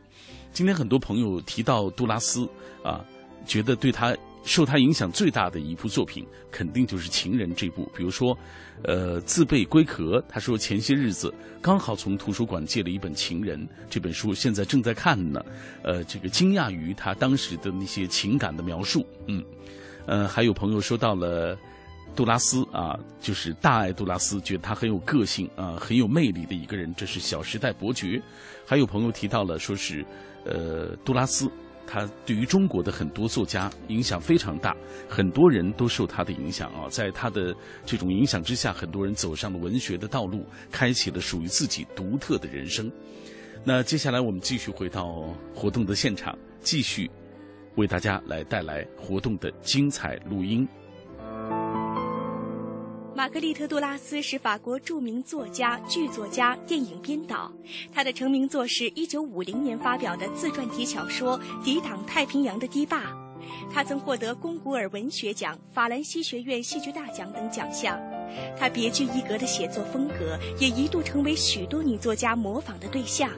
[0.51, 2.45] 今天很多朋友提到杜拉斯
[2.83, 2.99] 啊，
[3.45, 4.13] 觉得对他。
[4.47, 7.91] 受他影响最大的一部作品，肯定就是《情人》这部。
[7.93, 8.35] 比如说，
[8.81, 15.43] 呃，自备龟壳，他说前些日子刚好从图书馆借了一本《情人》这本书，现在正在看呢。
[15.83, 19.05] 呃，这个惊讶于他当时的那些情感的描述。
[19.27, 19.43] 嗯，
[20.05, 21.57] 呃，还有朋友说到了
[22.15, 26.95] 杜拉斯啊，就是大爱杜拉斯，觉得他很有个性啊，很有魅力的一个人。
[26.95, 28.21] 这是《小时代》伯爵。
[28.65, 30.05] 还有朋友提到了，说是
[30.45, 31.51] 呃，杜拉斯。
[31.87, 34.75] 他对于中国的很多作家影响非常大，
[35.07, 42.91] 很多人都受他的影响啊，在他的这种影响之下，很多人走上了文学的道路，开启了属于自己独特的人生。
[43.63, 47.09] 那接下来我们继续回到活动的现场，继续
[47.75, 50.67] 为大家来带来活动的精彩录音。
[53.17, 57.51] 玛格丽特·杜拉斯是法国著名作家、剧作家、电影编导。
[57.91, 62.99] 她的成名作是1950年发表的自传体小说《抵挡太平洋的堤坝》。
[63.73, 67.99] 她曾获得龚古尔文学奖、法兰西学院戏剧大奖等奖项。
[68.55, 73.31] 他别具一格的写作风格也一度成为许多女作家模仿的对象。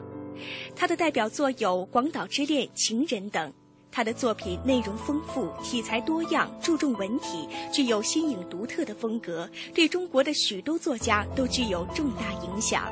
[0.76, 3.54] 他的代表作有《广岛之恋》《情人》等。
[3.92, 12.92] 他的作品内容丰富，题材多样，注重文体，具有新颖独特的风格，对中国的许多作家都具有重大影响。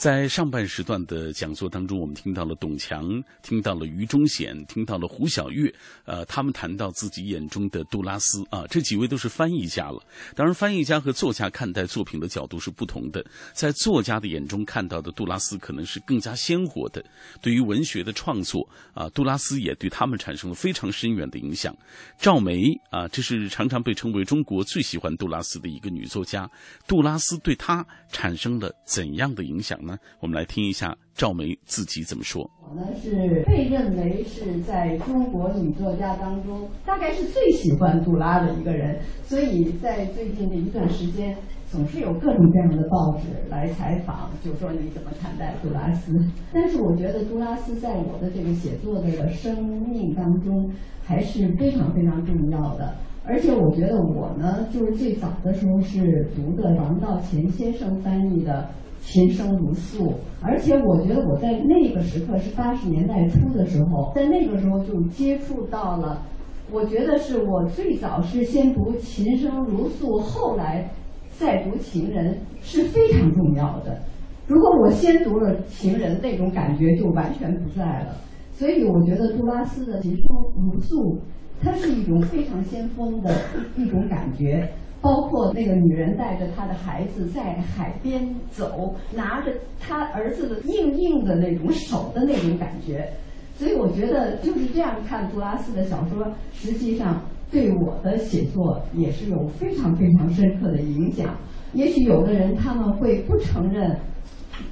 [0.00, 5.70] 在上半时段的讲座当中，我们听到了董强，听到了于忠贤，听到了胡晓月，
[6.06, 10.02] 呃，他们谈到自己眼中的杜拉斯啊，这几位都是翻译家了。
[10.34, 13.22] 当然，翻译家和作家看待作品的角度是不同的。
[13.52, 17.04] 在作家的眼中看到的杜拉斯可能是更加鲜活的。
[17.42, 21.76] 对于文学的创作啊，杜拉斯也对他们产生了非常深远的影响。
[22.16, 26.50] 赵梅啊，这是常常被称为中国最喜欢杜拉斯的一个女作家。
[26.88, 29.89] 杜拉斯对她产生了怎样的影响呢？
[30.20, 32.48] 我们来听一下赵梅自己怎么说。
[32.68, 46.12] 我呢是被认为是在中国女作家当中，大概是最喜欢杜拉的一个人，所以在最近的一段时间，总是有各种各样的报纸来采访，就说你怎么看待杜拉斯。
[46.52, 50.70] 但是我觉得杜拉斯在我的这个写作的生命当中
[51.02, 52.94] 还是非常非常重要的。
[53.24, 58.70] 而且我觉得我呢，就是最早的时候是读的王道乾先生翻译的。
[59.00, 66.22] 琴声如诉，而且我觉得我在那个时刻是八十年代初的时候，在那个时候就接触到了，
[66.70, 70.88] 我觉得是我最早是先读琴声如诉，后来
[71.30, 73.98] 再读情人是非常重要的。
[74.46, 78.16] 如果我先读了情人，那种感觉就完全不在了。
[78.52, 81.18] 所以我觉得杜拉斯的琴声如诉，
[81.62, 83.34] 它是一种非常先锋的
[83.76, 84.68] 一种感觉。
[85.00, 93.08] 包括那个女人带着她的孩子在海边走，拿着她儿子的硬硬的那种手的那种感觉，
[93.56, 101.34] 所以我觉得就是这样看杜拉斯的小说，实际上对我的写作也是有非常非常深刻的影响。
[101.72, 103.96] 也许有的人他们会不承认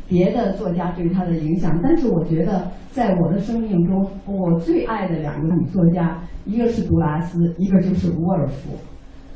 [0.09, 8.76] 别的作家对他的影响，但是我觉得在我的生命中，我最爱的两个女作家，一个是杜拉斯，一个就是伍尔夫。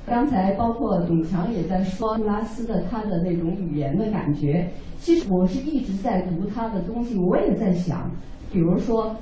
[0.04, 8.10] 刚才包括董强也在说杜拉斯的他的那种语言的感觉，其实我是一直在读他的东西，我也在想，
[8.52, 9.14] 比如说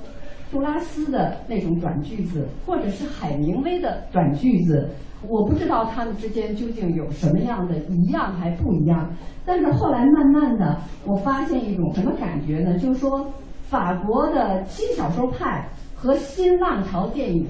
[0.51, 4.89] 杜拉斯的那种短句子，或者是海明威的短句子，
[5.29, 9.07] 我不知道他们之间究竟有什么样的一样还不一样。
[9.45, 12.77] 但是后来慢慢的，我发现一种什么感觉呢？
[12.79, 17.45] 就是说，法国的轻小说派和新浪潮电影。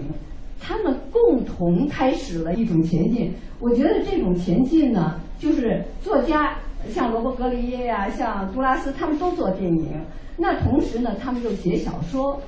[0.62, 3.34] 他们共同开始了一种前进。
[3.60, 6.56] 我觉得这种前进呢，就是作家
[6.90, 10.00] 像罗伯格里耶呀、像杜拉斯，他们都做电影。
[10.38, 12.40] 那同时呢，他们又写小说。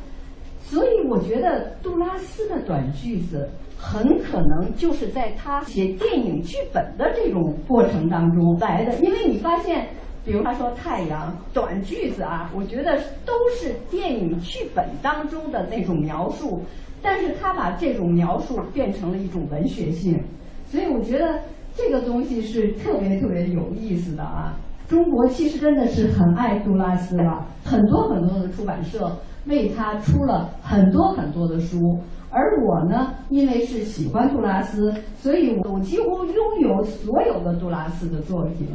[0.62, 8.96] 所以我觉得杜拉斯的短句子很可能就是在他写电影剧本的这种过程当中来的。
[9.00, 9.88] 因为你发现，
[10.24, 16.62] 比如他说太阳短句子啊，我觉得都是电影剧本当中的那种描述。
[17.04, 20.18] 但是他把这种描述变成了一种文学性，
[20.66, 21.42] 所以我觉得
[21.76, 24.56] 这个东西是特别特别有意思的啊。
[24.88, 29.12] 中国其实真的是很爱杜拉斯了，很多很多的出版社
[29.46, 32.00] 为他出了很多很多的书。
[32.30, 38.68] 而我呢，因为是喜欢杜拉斯，所以我几乎拥有所有的杜拉斯的作品。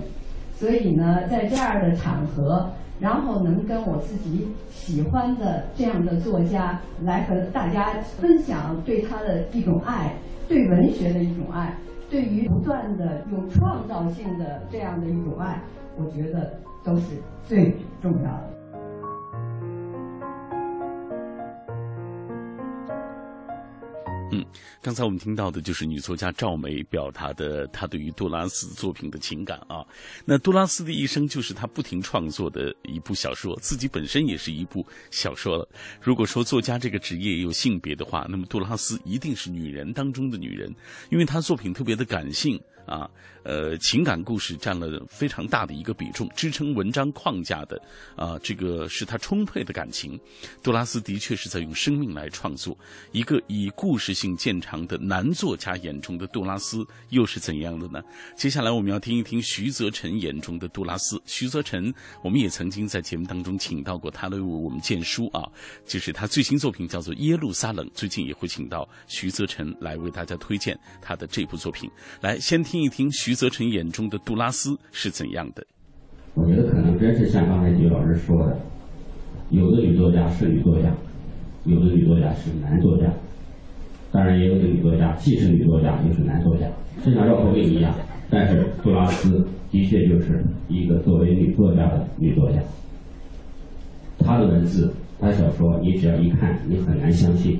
[0.52, 2.68] 所以呢，在这样的场合。
[3.00, 10.12] 然后能跟我自己喜欢的这样的作家来和大家分享对他的一种爱，
[10.48, 11.74] 对文学的一种爱，
[12.10, 15.60] 对于不断的有创造性的这样的一种爱，
[15.96, 16.52] 我觉得
[16.84, 17.04] 都是
[17.46, 17.72] 最
[18.02, 18.57] 重要的。
[24.30, 24.44] 嗯，
[24.82, 29.82] 刚才我们听到的就是女作家赵梅表达的她对于杜拉斯作品的情感啊。
[30.26, 35.66] 那杜拉斯的一生就是她不停创作的一部小说，自己本身也是一部小说了。
[36.00, 40.70] 如果说作家这个职业也有性别的话，那么杜拉斯一定是女人当中的女人，
[41.10, 42.60] 因为她作品特别的感性。
[42.88, 43.06] 啊，
[43.48, 47.80] 呃，情感故事占了非常大的一个比重，支撑文章框架的
[48.14, 50.20] 啊，这个是他充沛的感情。
[50.62, 52.76] 杜拉斯的确是在用生命来创作
[53.10, 58.02] 一个以故事性见长的男作家眼中的杜拉斯又是怎样的呢？
[58.36, 61.18] 接下来我们要听一听徐则臣眼中的杜拉斯。
[61.24, 61.92] 徐则臣，
[62.22, 65.48] 我们也曾经在节目当中请到过他来为我们荐书啊，
[65.86, 71.90] 就是他最新作品叫做《耶路撒冷》，最近也会请到徐则臣来为大家推荐他的这部作品。
[72.20, 72.58] 来，先。
[72.68, 75.64] 听一听徐泽辰眼中的杜拉斯是怎样的？
[76.34, 78.58] 我觉得可能真是像刚才几位老师说的，
[79.50, 80.92] 有的女作家是女作家，
[81.64, 83.04] 有的女作家是男作家，
[84.10, 85.12] 当然也有的女作家。
[85.14, 86.02] 既是女作家。
[86.04, 86.66] 又是男作家，
[87.04, 87.94] 就像绕口令一样。
[88.28, 91.86] 但是杜拉斯的确就是一个作为女作家。
[91.86, 92.60] 的女作家，
[94.18, 97.56] 她的文字、她小说，你只要一看，你很难相信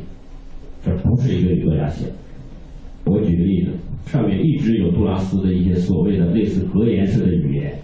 [0.85, 1.87] 这不是一个女作家。
[1.87, 2.13] 写的。
[3.05, 3.71] 我举个例子。
[4.09, 7.79] 上面一直有杜拉斯的一些所谓的类似格言式的语言。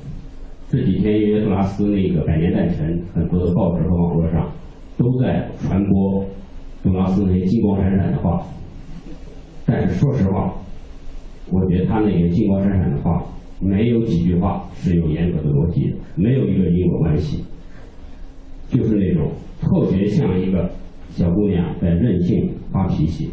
[0.71, 4.51] 这几天因为杜拉斯那个百年诞辰，很多的报纸和网络上
[4.97, 6.25] 都在传播
[6.83, 8.43] 杜拉斯那些金光闪闪的话。
[9.67, 10.55] 但是说实话，
[11.51, 13.23] 我觉得他那些金光闪闪的话，
[13.61, 17.45] 没有几句话是有严格的逻辑的，没有一个因果关系，
[18.69, 20.71] 就是那种特别像一个
[21.11, 23.31] 小姑娘在任性发脾气，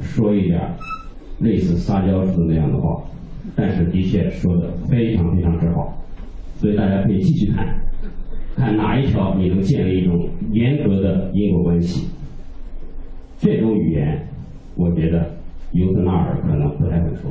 [0.00, 0.60] 说一点。
[1.40, 3.02] 类似撒娇似的那样的话，
[3.56, 6.02] 但是的确说的非常非常之好，
[6.56, 7.80] 所以大家可以继续看，
[8.56, 12.08] 看哪一条你能建立一种严格的因果关系。
[13.38, 14.28] 这种语言，
[14.76, 15.30] 我觉得
[15.72, 17.30] 尤特纳尔可能不太会说，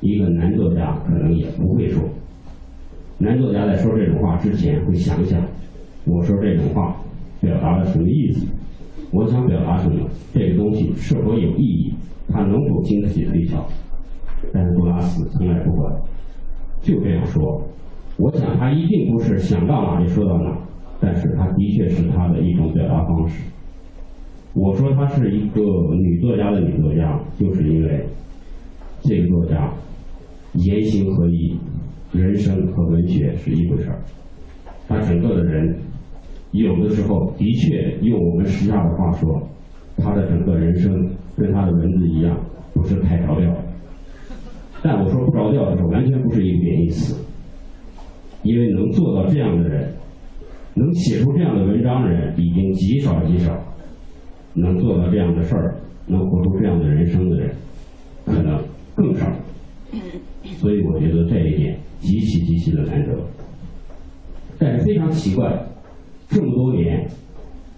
[0.00, 2.02] 一个男作家可能也不会说。
[3.18, 5.42] 男作家在说这种话之前会想想，
[6.04, 6.96] 我说这种话
[7.40, 8.46] 表达了什么意思？
[9.12, 10.08] 我想表达什么？
[10.32, 11.94] 这个东西是否有意义？
[12.28, 13.66] 它能否经得起推敲？
[14.52, 15.94] 但是杜拉斯从来不管，
[16.80, 17.62] 就这样说。
[18.16, 20.56] 我想他一定不是想到哪就说到哪，
[21.00, 23.42] 但是他的确是他的一种表达方式。
[24.52, 25.60] 我说她是一个
[25.94, 28.04] 女作家的女作家，就是因为
[29.00, 29.72] 这个作家
[30.54, 31.56] 言行合一，
[32.12, 33.98] 人生和文学是一回事儿。
[34.88, 35.76] 他整个的人，
[36.52, 39.42] 有的时候的确用我们时下的话说，
[39.96, 41.10] 他的整个人生。
[41.36, 42.36] 跟他的文字一样，
[42.74, 43.50] 不是太着调。
[44.82, 47.16] 但我说不着调的时候，完全不是一个贬义词，
[48.42, 49.90] 因为能做到这样的人，
[50.74, 53.58] 能写出这样的文章的人，已经极少极少。
[54.52, 55.76] 能做到这样的事儿，
[56.08, 57.50] 能活出这样的人生的人，
[58.26, 58.62] 可能
[58.94, 59.26] 更少。
[60.42, 63.16] 所以我觉得这一点极其极其的难得。
[64.58, 65.58] 但是非常奇怪，
[66.30, 67.08] 这么多年，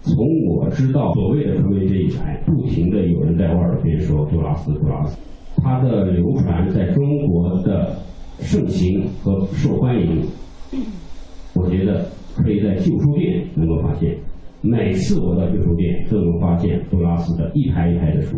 [0.03, 0.15] 从
[0.47, 5.19] 我知道所谓的纯文学以来，不停的有人在我耳边说杜拉斯，杜拉斯，
[5.57, 7.95] 他的流传在中国的
[8.37, 10.21] 盛行和受欢迎，
[11.55, 14.15] 我觉得可以在旧书店能够发现。
[14.61, 18.37] 每次我到旧书店都能发现杜拉斯的一排一排的书。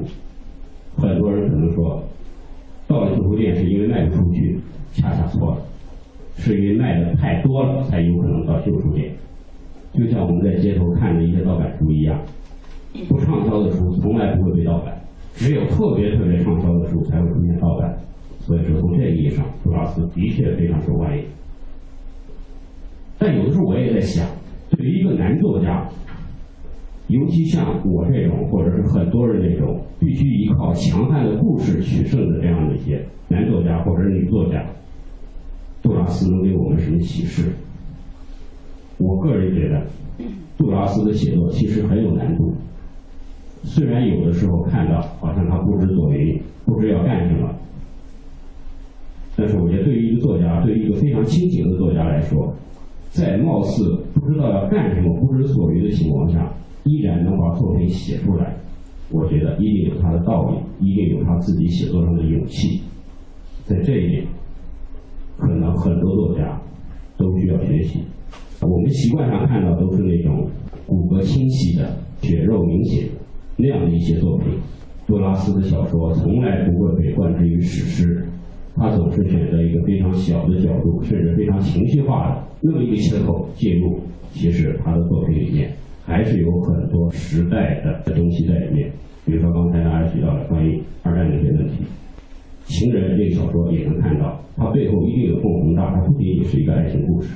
[0.96, 2.02] 很多人可能说，
[2.88, 4.58] 到了旧书店是因为卖不出去，
[4.94, 5.58] 恰恰错了，
[6.38, 9.12] 是因为卖的太多了才有可能到旧书店。
[9.98, 12.20] 就像我们在街头看的一些盗版书一样，
[13.08, 14.94] 不畅销的书从来不会被盗版，
[15.34, 17.98] 只有特别特别畅销的书才会出现盗版。
[18.40, 21.24] 所以说，从这个意义上，杜拉斯的确非常受欢迎。
[23.18, 24.28] 但有的时候我也在想，
[24.70, 25.88] 对于一个男作家，
[27.08, 34.64] 尤其像我这种，或者是很多人这种，必须依靠强悍的故事取胜的这样的一些男作家或者是女作家，
[35.82, 37.52] 杜拉斯能给我们什么启示？
[38.98, 39.86] 我个人觉得，
[40.58, 42.54] 杜拉斯的写作其实很有难度。
[43.64, 47.50] 虽然有的时候看到好像他不知所云，不知要干什么，
[49.36, 52.54] 但是我觉得对于一个作家，对于一个非常清醒的作家来说，
[53.10, 58.56] 在貌似不知道要干什么、不知所云的情况下，依然能把作品写出来，
[59.10, 62.82] 我觉得一定有他的道理，一定有他自己写作上的勇气。
[63.66, 64.28] 在这一点，
[65.38, 66.62] 可能很多作家
[67.18, 68.02] 都需要学习。
[68.68, 70.50] 我们习惯上看到都是那种
[70.88, 73.08] 骨骼清晰的、血肉明显
[73.58, 74.48] 那样的一些作品。
[75.08, 78.26] 杜拉斯的小说从来不会被冠之于史诗，
[78.76, 84.00] 他总是选择一个非常小的角度，甚至非常情绪化的那么一个切口介入。
[84.32, 85.72] 其实他的作品里面
[86.04, 88.92] 还是有很多时代的东西在里面。
[89.26, 91.84] 比如说刚才大家提到的关于二战的一些问题，
[92.66, 97.30] 《情人》这个小说也能看到，它背后一定有更宏大，它不仅仅是一个爱情故事。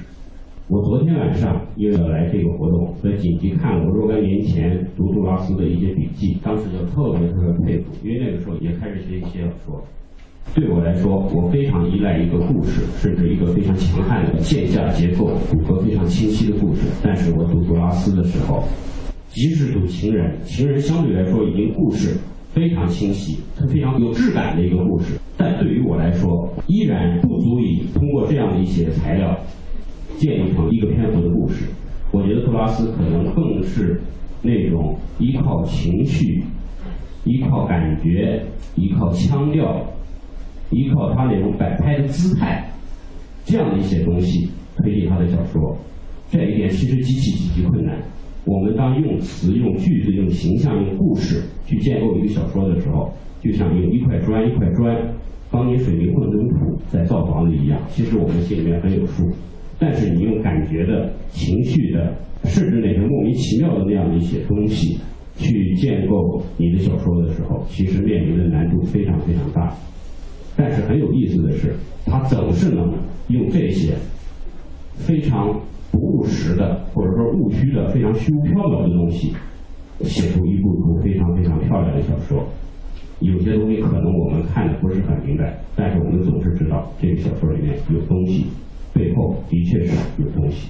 [0.69, 9.83] 我昨天晚上因为要来这个活动，所以紧急看我若干年前读杜拉斯的一些笔记，当时就特别特别佩服，因为那个时候也开始学一些小说。
[10.53, 16.81] 对我来说，我非常依赖一个故事，甚至一个非常强悍的线下结构、骨骼非常清晰的故事。
[17.03, 18.63] 但是我读杜拉斯的时候，
[19.29, 22.15] 即使读《情人》，《情人》相对来说已经故事
[22.53, 29.35] 非常清晰，它非常有质感的一个故事，但对于我来说，依然不足以通过这样的一些材料。
[30.19, 31.63] 建立成一个篇幅的故事，
[32.11, 34.01] 我觉得杜拉斯可能更是
[34.41, 36.43] 那种依靠情绪、
[37.23, 38.43] 依靠感觉、
[38.75, 39.81] 依靠腔调、
[40.71, 42.69] 依靠他那种摆拍的姿态
[43.45, 45.77] 这样的一些东西推进他的小说。
[46.29, 47.97] 这一点其实极其极其困难。
[48.43, 53.09] 我们当用词、用句子、用形象、用故事去建构一个小说的时候，
[53.41, 54.97] 就像用一块砖、一块砖、
[55.49, 57.79] 钢筋水泥混凝土在造房子一样。
[57.89, 59.23] 其实我们心里面很有数。
[59.79, 62.13] 但是你用感觉的、情绪的，
[62.43, 64.99] 甚至那些莫名其妙的那样的一些东西，
[65.37, 69.73] 去建构你的小说的时候，其实面临的难度非常非常大。
[70.57, 71.73] 但是很有意思的是，
[72.05, 72.93] 他总是能
[73.29, 73.93] 用这些
[74.95, 75.57] 非常
[75.91, 79.33] 不务实的，或者说务虚的、非常虚无缥缈的东西，
[80.01, 82.45] 写出一部部非常非常漂亮的小说。
[83.21, 88.47] 有些东西可能我们看的不是很明白，但是我们总是知道这个小说里面有东西。
[88.99, 90.67] 背后的确是有东西。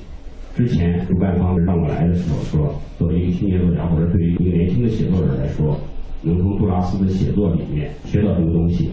[0.56, 5.76] 之前主办方让我来的时候说，作为一个青年作家，或者对于一个年轻的写作者来说，
[6.22, 8.92] 能从杜拉斯的写作里面学到什么东西？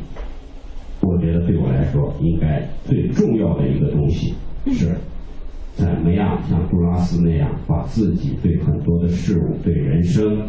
[1.02, 4.34] 我觉得对我来说，应该最重要的一个东西
[4.72, 4.94] 是，
[5.74, 10.48] 怎么样像杜拉斯那样，把自己对很多的事物、对人生、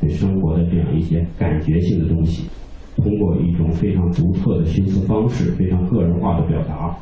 [0.00, 2.48] 对生活的这样一些感觉性的东西，
[2.96, 6.96] 通过一种非常独特的叙事方式、非常个人化的表达。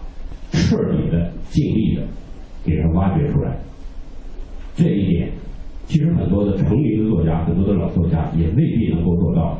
[0.53, 2.03] 彻底的、尽力的
[2.65, 3.59] 给它挖掘出来，
[4.77, 5.31] 这一点
[5.87, 9.59] 其实很多的成名的作家、很多的老作家也未必能够做到。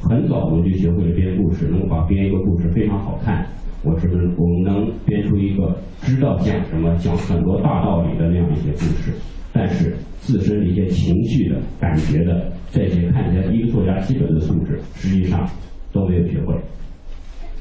[0.00, 3.46] 很早我们就学会了编故事，能够把编一个故事非常好看。
[3.84, 9.12] 我是我们能编出一个知道讲什么、讲很多大道理的那样一些故事，
[9.52, 15.48] 但是自身的一些情绪的感觉的这些看起来一个作家基本的素质，实际上
[15.92, 16.54] 都没有学会。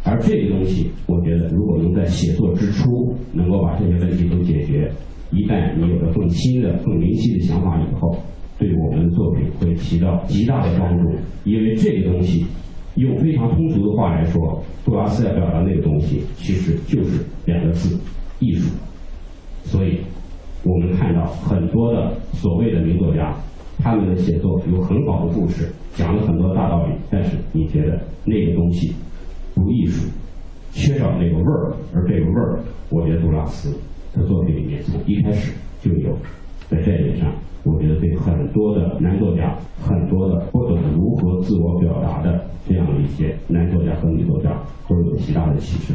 [0.03, 4.91] 而这个东西，我觉得如果能在写作之初能够把这些问题都解决，
[5.31, 8.17] 一旦你有了更新的、更明晰的想法以后，
[8.57, 11.11] 对我们的作品会起到极大的帮助。
[11.43, 12.45] 因为这个东西，
[12.95, 17.99] 用非常通俗的话来说，杜拉斯要表达那个东西，其实就是两个字：
[18.39, 18.69] 艺术。
[19.63, 19.99] 所以，
[20.63, 23.35] 我们看到很多的所谓的名作家，
[23.77, 28.91] 他们的写作有很好的故事，讲了很多大道理，但是你觉得那个东西？
[29.53, 30.09] 不艺术，
[30.71, 33.75] 缺少那个味儿，而这个味儿，我觉得杜拉斯
[34.13, 36.15] 的作品里面，从一开始就有，
[36.69, 37.31] 在这一点上，
[37.63, 45.93] 我觉得对很多的男作家，很多的不懂如何自我表达的这样一些男作家和女作家，都有极大的启示。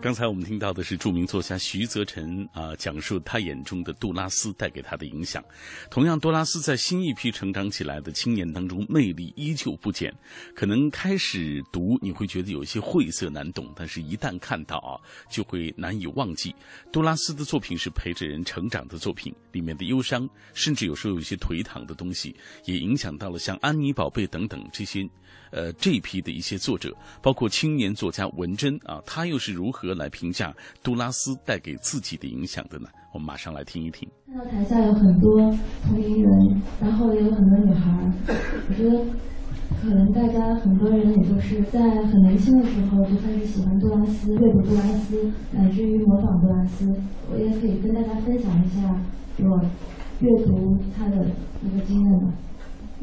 [0.00, 5.44] 刚才我们听到的是著名作家徐则臣啊，讲述他眼中的杜拉斯带给他的影响。
[5.90, 10.14] 同样，杜拉斯在新一批成长起来的青年当中，魅力依旧不减。
[10.54, 14.94] 可能开始读你会觉得有一些晦涩难懂，但是一旦看到啊，
[15.28, 16.54] 就会难以忘记。
[16.92, 22.36] 杜拉斯的作品是陪着人成长的作品，里面的忧伤，甚至有时候有一些颓唐的东西，
[22.66, 25.04] 也影响到了像安妮宝贝等等这些。
[25.50, 32.88] 呃，这一批的一些作者，包括青年作家文珍啊，他又是如何来评价杜拉斯带给自己的影响的呢？
[33.12, 34.08] 我们马上来听一听。
[34.26, 35.40] 看到台下有很多
[35.86, 38.12] 同龄人，然后也有很多女孩，
[38.68, 39.02] 我觉得
[39.80, 46.94] 可能大家很多人也都是在很年轻的时候就开始喜欢杜拉斯，阅读杜拉斯，乃至于模仿杜拉斯。
[47.30, 49.00] 我也可以跟大家分享一下
[49.38, 49.60] 我
[50.20, 51.26] 阅读他的
[51.62, 52.32] 一个经验吧。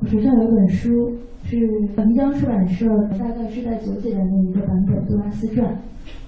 [0.02, 0.90] 我手上有本书。
[1.48, 1.56] 是
[1.96, 2.88] 漓江出版社
[3.20, 5.74] 大概是在九几年的一个版本《杜拉斯传》，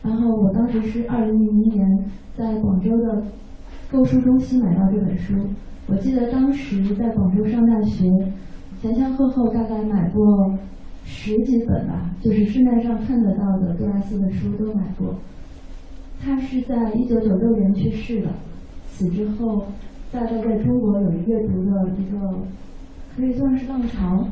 [0.03, 1.87] 然后我当时是二零零一年
[2.35, 3.23] 在广州的
[3.91, 5.33] 购书中心买到这本书。
[5.87, 8.07] 我记得当时在广州上大学，
[8.79, 10.55] 前前后后大概买过
[11.03, 15.15] 十几本吧，就是市面上看得到的杜拉斯的书都买过。
[16.19, 18.27] 他是在一九九六年去世的，
[18.85, 19.63] 死之后
[20.11, 22.37] 大概在中国有阅读的一个
[23.15, 24.27] 可以算是浪潮。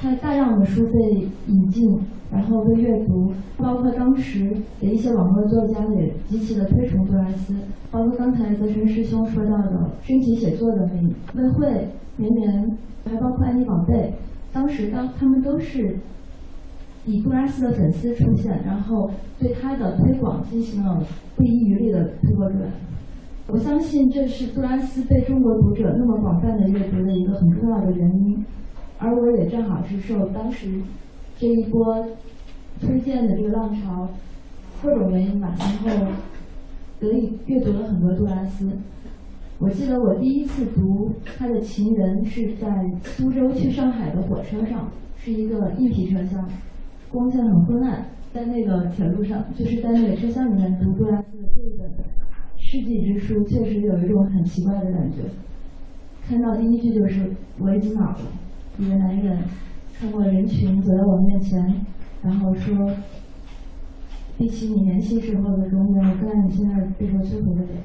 [0.00, 1.98] 他大量的书被引进，
[2.30, 4.50] 然后被阅读，包括当时
[4.80, 7.54] 的一些网络作家也极其的推崇杜拉斯，
[7.90, 10.88] 包括刚才泽成师兄说到的申请写作的
[11.34, 14.14] 那魏慧、绵绵，还包括安妮宝贝，
[14.52, 15.96] 当时当他们都是
[17.06, 21.02] 以杜拉斯的粉丝出现，然后对他的推广进行了
[21.36, 22.70] 不遗余力的推波助澜。
[23.48, 28.44] 我相信这是杜拉斯被中国读者那么广泛的阅读的一个很重要的原因。
[29.00, 30.80] 而我也正好是受当时
[31.38, 32.06] 这一波
[32.80, 34.06] 推荐的这个浪潮
[34.82, 36.06] 各种原因吧，然后
[37.00, 38.70] 得以阅读了很多杜拉斯。
[39.58, 44.88] 我记得我第一次读他的《情人》是在苏州去上海的火车上，
[45.18, 46.46] 是一个一体车厢，
[47.10, 51.90] 光线很昏暗，在那个铁路上，就是在那个车厢里面读杜拉斯的这一本
[52.56, 55.18] 世纪之书，确实有一种很奇怪的感觉。
[56.26, 58.18] 看到第一句就是我已经老了。
[58.80, 59.38] 一个男人
[59.92, 61.62] 穿过人群走到我面前，
[62.22, 62.90] 然后说
[64.38, 65.68] ：“比起你年轻时候的。
[65.68, 67.66] 容颜，我更爱你现在被受摧毁的。
[67.66, 67.76] 脸。”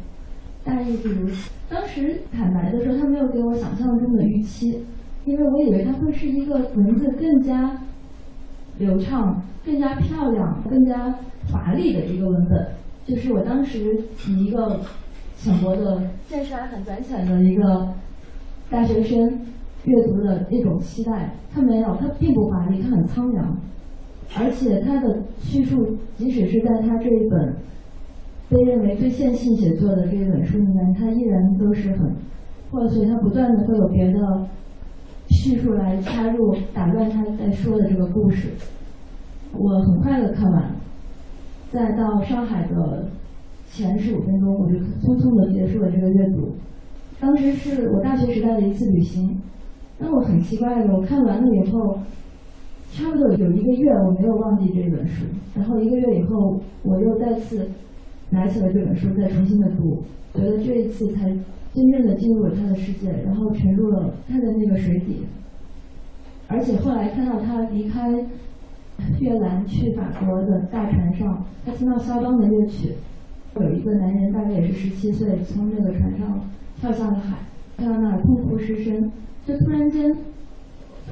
[0.63, 1.51] 大意是如此。
[1.69, 2.81] 当时坦白的。
[2.85, 4.23] 说，他没有给我想象中的。
[4.23, 4.85] 预期，
[5.25, 7.77] 因为我以为他会是一个文字更加
[8.77, 11.13] 流畅、更加漂亮、更加
[11.51, 12.05] 华丽的。
[12.05, 12.67] 一个文本。
[13.05, 14.79] 就是我当时以一个
[15.35, 17.43] 浅薄的、见识还很短浅的。
[17.43, 17.93] 一个
[18.69, 19.41] 大学生。
[19.85, 23.55] 阅读的一种期待，它没有，它并不华丽，它很苍凉，
[24.35, 27.55] 而且它的叙述，即使是在他这一本
[28.49, 32.15] 被认为最线性写作的这一本书里面，它依然都是很
[32.71, 34.47] 破碎，它不断的会有别的
[35.29, 38.49] 叙述来插入，打乱他在说的这个故事。
[39.53, 40.75] 我很快的看完，
[41.71, 43.07] 再到上海的
[43.71, 46.55] 前十五分钟，我就匆匆的结束了这个阅读。
[47.19, 49.39] 当时是我大学时代的一次旅行。
[49.97, 51.97] 那我很奇怪的，我看完了以后，
[52.91, 55.25] 差不多有一个月我没有忘记这本书，
[55.55, 57.67] 然后一个月以后我又再次
[58.29, 61.27] 拿起了这本书，再重新的读，觉得这一次才
[61.73, 65.23] 真正的进入了他的世界，然后沉入了他的那个水底。
[66.47, 68.11] 而且后来看到他离开
[69.19, 72.93] 越南去法国的大船上，他听到肖邦的乐曲，
[73.55, 76.39] 有一个男人大概也是十七岁，从那个船上
[76.79, 77.37] 跳下了海，
[77.77, 79.11] 看到那儿痛哭失声。
[79.45, 80.09] 就突然间，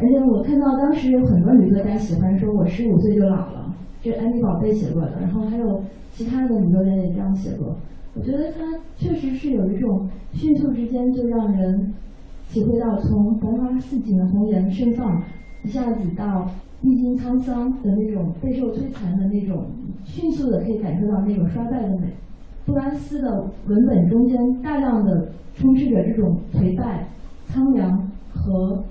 [0.02, 3.72] 而且我看到当时有很多女作家喜欢说我十五岁就老了，
[4.02, 7.78] 这安妮宝贝写过的，然后还有其他的女作家也这样写过。
[8.16, 8.60] 我觉得他
[8.98, 11.94] 确实是有一种迅速之间就让人
[12.50, 15.22] 体会到从繁花似锦的红颜盛放，
[15.64, 16.50] 一下子到
[16.82, 19.64] 历经沧桑的那种备受摧残的那种，
[20.06, 22.08] 迅速的可以感受到那种衰败的美。
[22.66, 23.30] 杜拉斯的
[23.68, 27.08] 文本中间大量的充斥着这种颓败、
[27.46, 28.10] 苍凉。
[28.44, 28.84] 和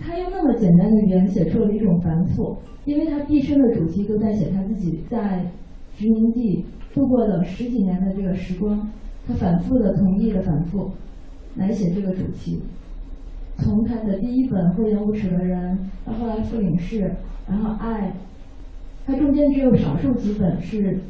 [0.00, 5.44] 他用那么简单的语言写出了一种繁复，因为他毕生的主题都在写他自己在
[5.96, 8.88] 殖民地度过的十几年的这个时光，
[9.26, 10.90] 他反复的同意的反复
[11.56, 12.62] 来写这个主题，
[13.56, 17.00] 从他的第一本《厚颜无耻的人》到后来《复领士》，
[17.48, 18.08] 然后《爱》，
[19.04, 21.00] 它中间只有少数几本是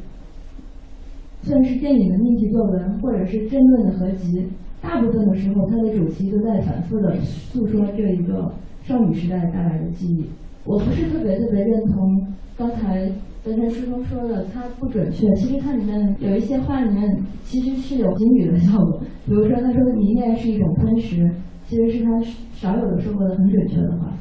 [1.43, 4.47] 算是电影的命题作文，或者是争论的合集。
[4.83, 8.51] 大部分的时候，它的主题都在反复的诉说这一个
[8.83, 10.25] 少女时代带来的记忆。
[10.65, 12.27] 我不是特别特别认同
[12.57, 13.09] 刚才
[13.43, 15.33] 德山师兄说的，它不准确。
[15.35, 21.31] 其实它里面有一些话里面其实是有金语的效果，比如说他说迷恋是一种吞食，
[21.65, 22.21] 其实是他
[22.53, 24.11] 少有的说过的很准确的话。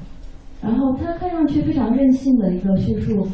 [0.62, 3.26] 然后他看上去非常任性的一个叙述，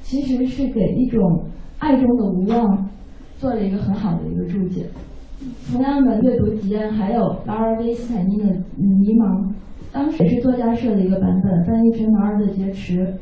[0.00, 1.44] 其实是给一种
[1.78, 2.88] 爱中的无望
[3.36, 4.86] 做了一个很好的一个注解。
[5.70, 8.44] 同样的阅读体验还有劳尔·威斯坦尼的
[8.76, 9.40] 《迷茫》，
[9.92, 13.14] 当时是作家社的一个版本，翻译成劳尔的劫持。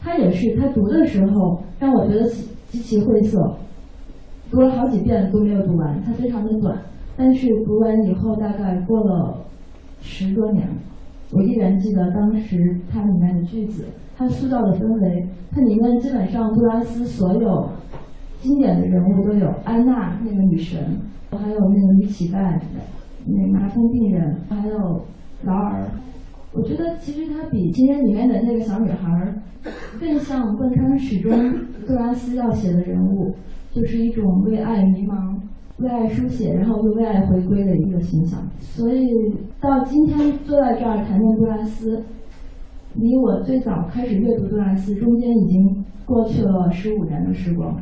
[0.00, 3.56] 他也是，他读的时候让我觉得极极其晦涩，
[4.50, 6.76] 读了好几遍都没有读完，它非常的短。
[7.16, 9.38] 但是读完以后，大概过了
[10.00, 10.66] 十多年，
[11.30, 13.84] 我依然记得当时它里面的句子，
[14.16, 17.68] 它塑造的氛围，它里面基本上杜拉斯所有
[18.40, 20.80] 经典的人物都有，安娜那个女神，
[21.38, 22.60] 还有那个女乞丐，
[23.26, 25.00] 那麻风病人，还有
[25.44, 25.88] 劳尔。
[26.52, 29.34] 我觉得其实她比《情人》里面的那个小女孩儿
[29.98, 31.32] 更像贯穿始终
[31.86, 33.34] 杜拉斯要写的人物，
[33.72, 35.34] 就是一种为爱迷茫、
[35.78, 38.38] 为爱书写，然后又为爱回归的一个形象。
[38.60, 39.08] 所以
[39.60, 42.02] 到今天坐在这儿谈论杜拉斯，
[42.94, 47.74] 离我最早开始阅读杜拉斯中间已经过去了十五年的时光。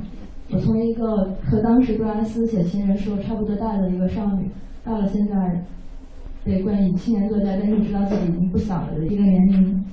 [0.53, 4.51] 我从一个和当时杜拉斯写《情人》说差不多大的一个少女，
[4.85, 5.65] 到了现在。
[6.43, 9.85] 被冠以青年作家，但是知道自己已经不小了的一个年龄，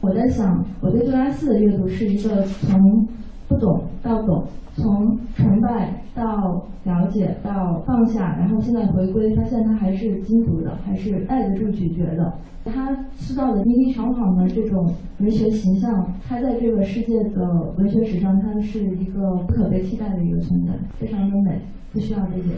[0.00, 3.06] 我在想，我对杜拉斯的阅读是一个从
[3.52, 12.32] 不懂到懂，从崇拜到了解到放下，然后现在回归，发现他还是精读的，还是耐得住咀嚼的。
[12.64, 21.60] 他塑造的迷离长跑的这种文学形象，他在这个世界的文学史上，他是一个不可被替代的一个存在，非常的美，
[21.92, 22.52] 不需要被解释。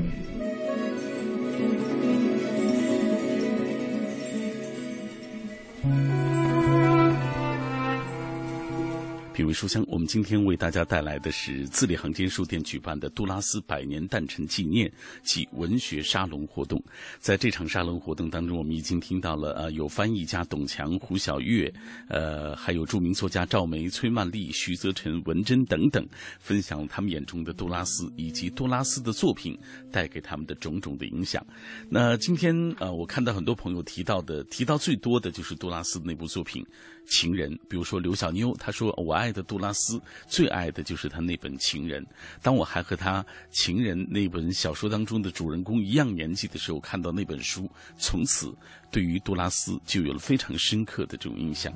[9.34, 14.90] 品味书香，我们今天为大家带来的是字里行间书店举办的杜拉斯百年诞辰纪念
[15.24, 16.80] 及文学沙龙活动。
[17.18, 21.72] 在这场沙龙活动当中，我们已经听到了呃，有翻译家董强、胡晓月，
[22.08, 26.06] 呃，还有著名作家赵梅、崔曼丽、徐泽辰、文珍等等，
[26.38, 29.58] 分享他们眼中的杜拉斯以及杜拉斯的作品
[29.90, 31.44] 带给他们的种种的影响。
[31.90, 36.64] 那今天呃，我看到很多朋友提到的，提到最多的就是杜拉斯那部作品。
[37.06, 42.02] 情人，比如说刘小妞，她说：“我爱的杜拉斯，最爱的就是他那本《情人》。
[42.42, 48.54] 当我还和他《情人》那本小说当中的主人公一样年纪的时候，看到那本书，从此
[48.90, 51.72] 对于杜拉斯就有了非常深刻的这种印象。”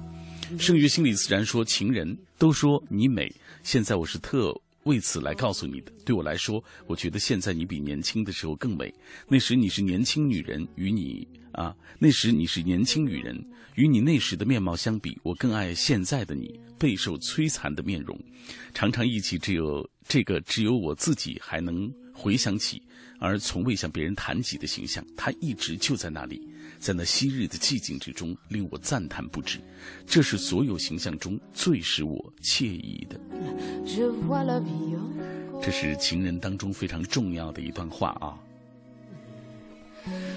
[0.58, 3.30] 圣约心理自然说：“情人都说你美，
[3.62, 5.92] 现在我是特为此来告诉你的。
[6.04, 8.92] 对我来说，我觉得现在你比年轻的时候更美。
[9.28, 13.42] 那时你是年轻女人，与你啊，那时你是年轻女人。”
[13.78, 18.18] 与你那时的面貌相比，我更爱现在的你，备受摧残的面容，
[18.74, 22.82] 常常忆起只有这个只有我自己还能回想起，
[23.20, 25.06] 而从未向别人谈及的形象。
[25.16, 26.42] 他一直就在那里，
[26.80, 29.60] 在那昔日的寂静之中，令我赞叹不止。
[30.04, 33.20] 这是所有形象中最使我惬意的。
[35.62, 38.34] 这是情人当中非常重要的一段话啊。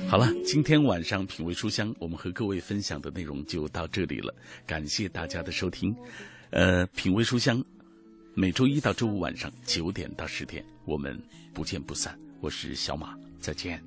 [0.07, 4.35] 好了，今天晚上品味书香，我们和各位分享的内容就到这里了。
[4.67, 5.95] 感谢大家的收听，
[6.49, 7.63] 呃，品味书香，
[8.33, 11.17] 每周一到周五晚上九点到十点，我们
[11.53, 12.19] 不见不散。
[12.41, 13.81] 我是小马，再见。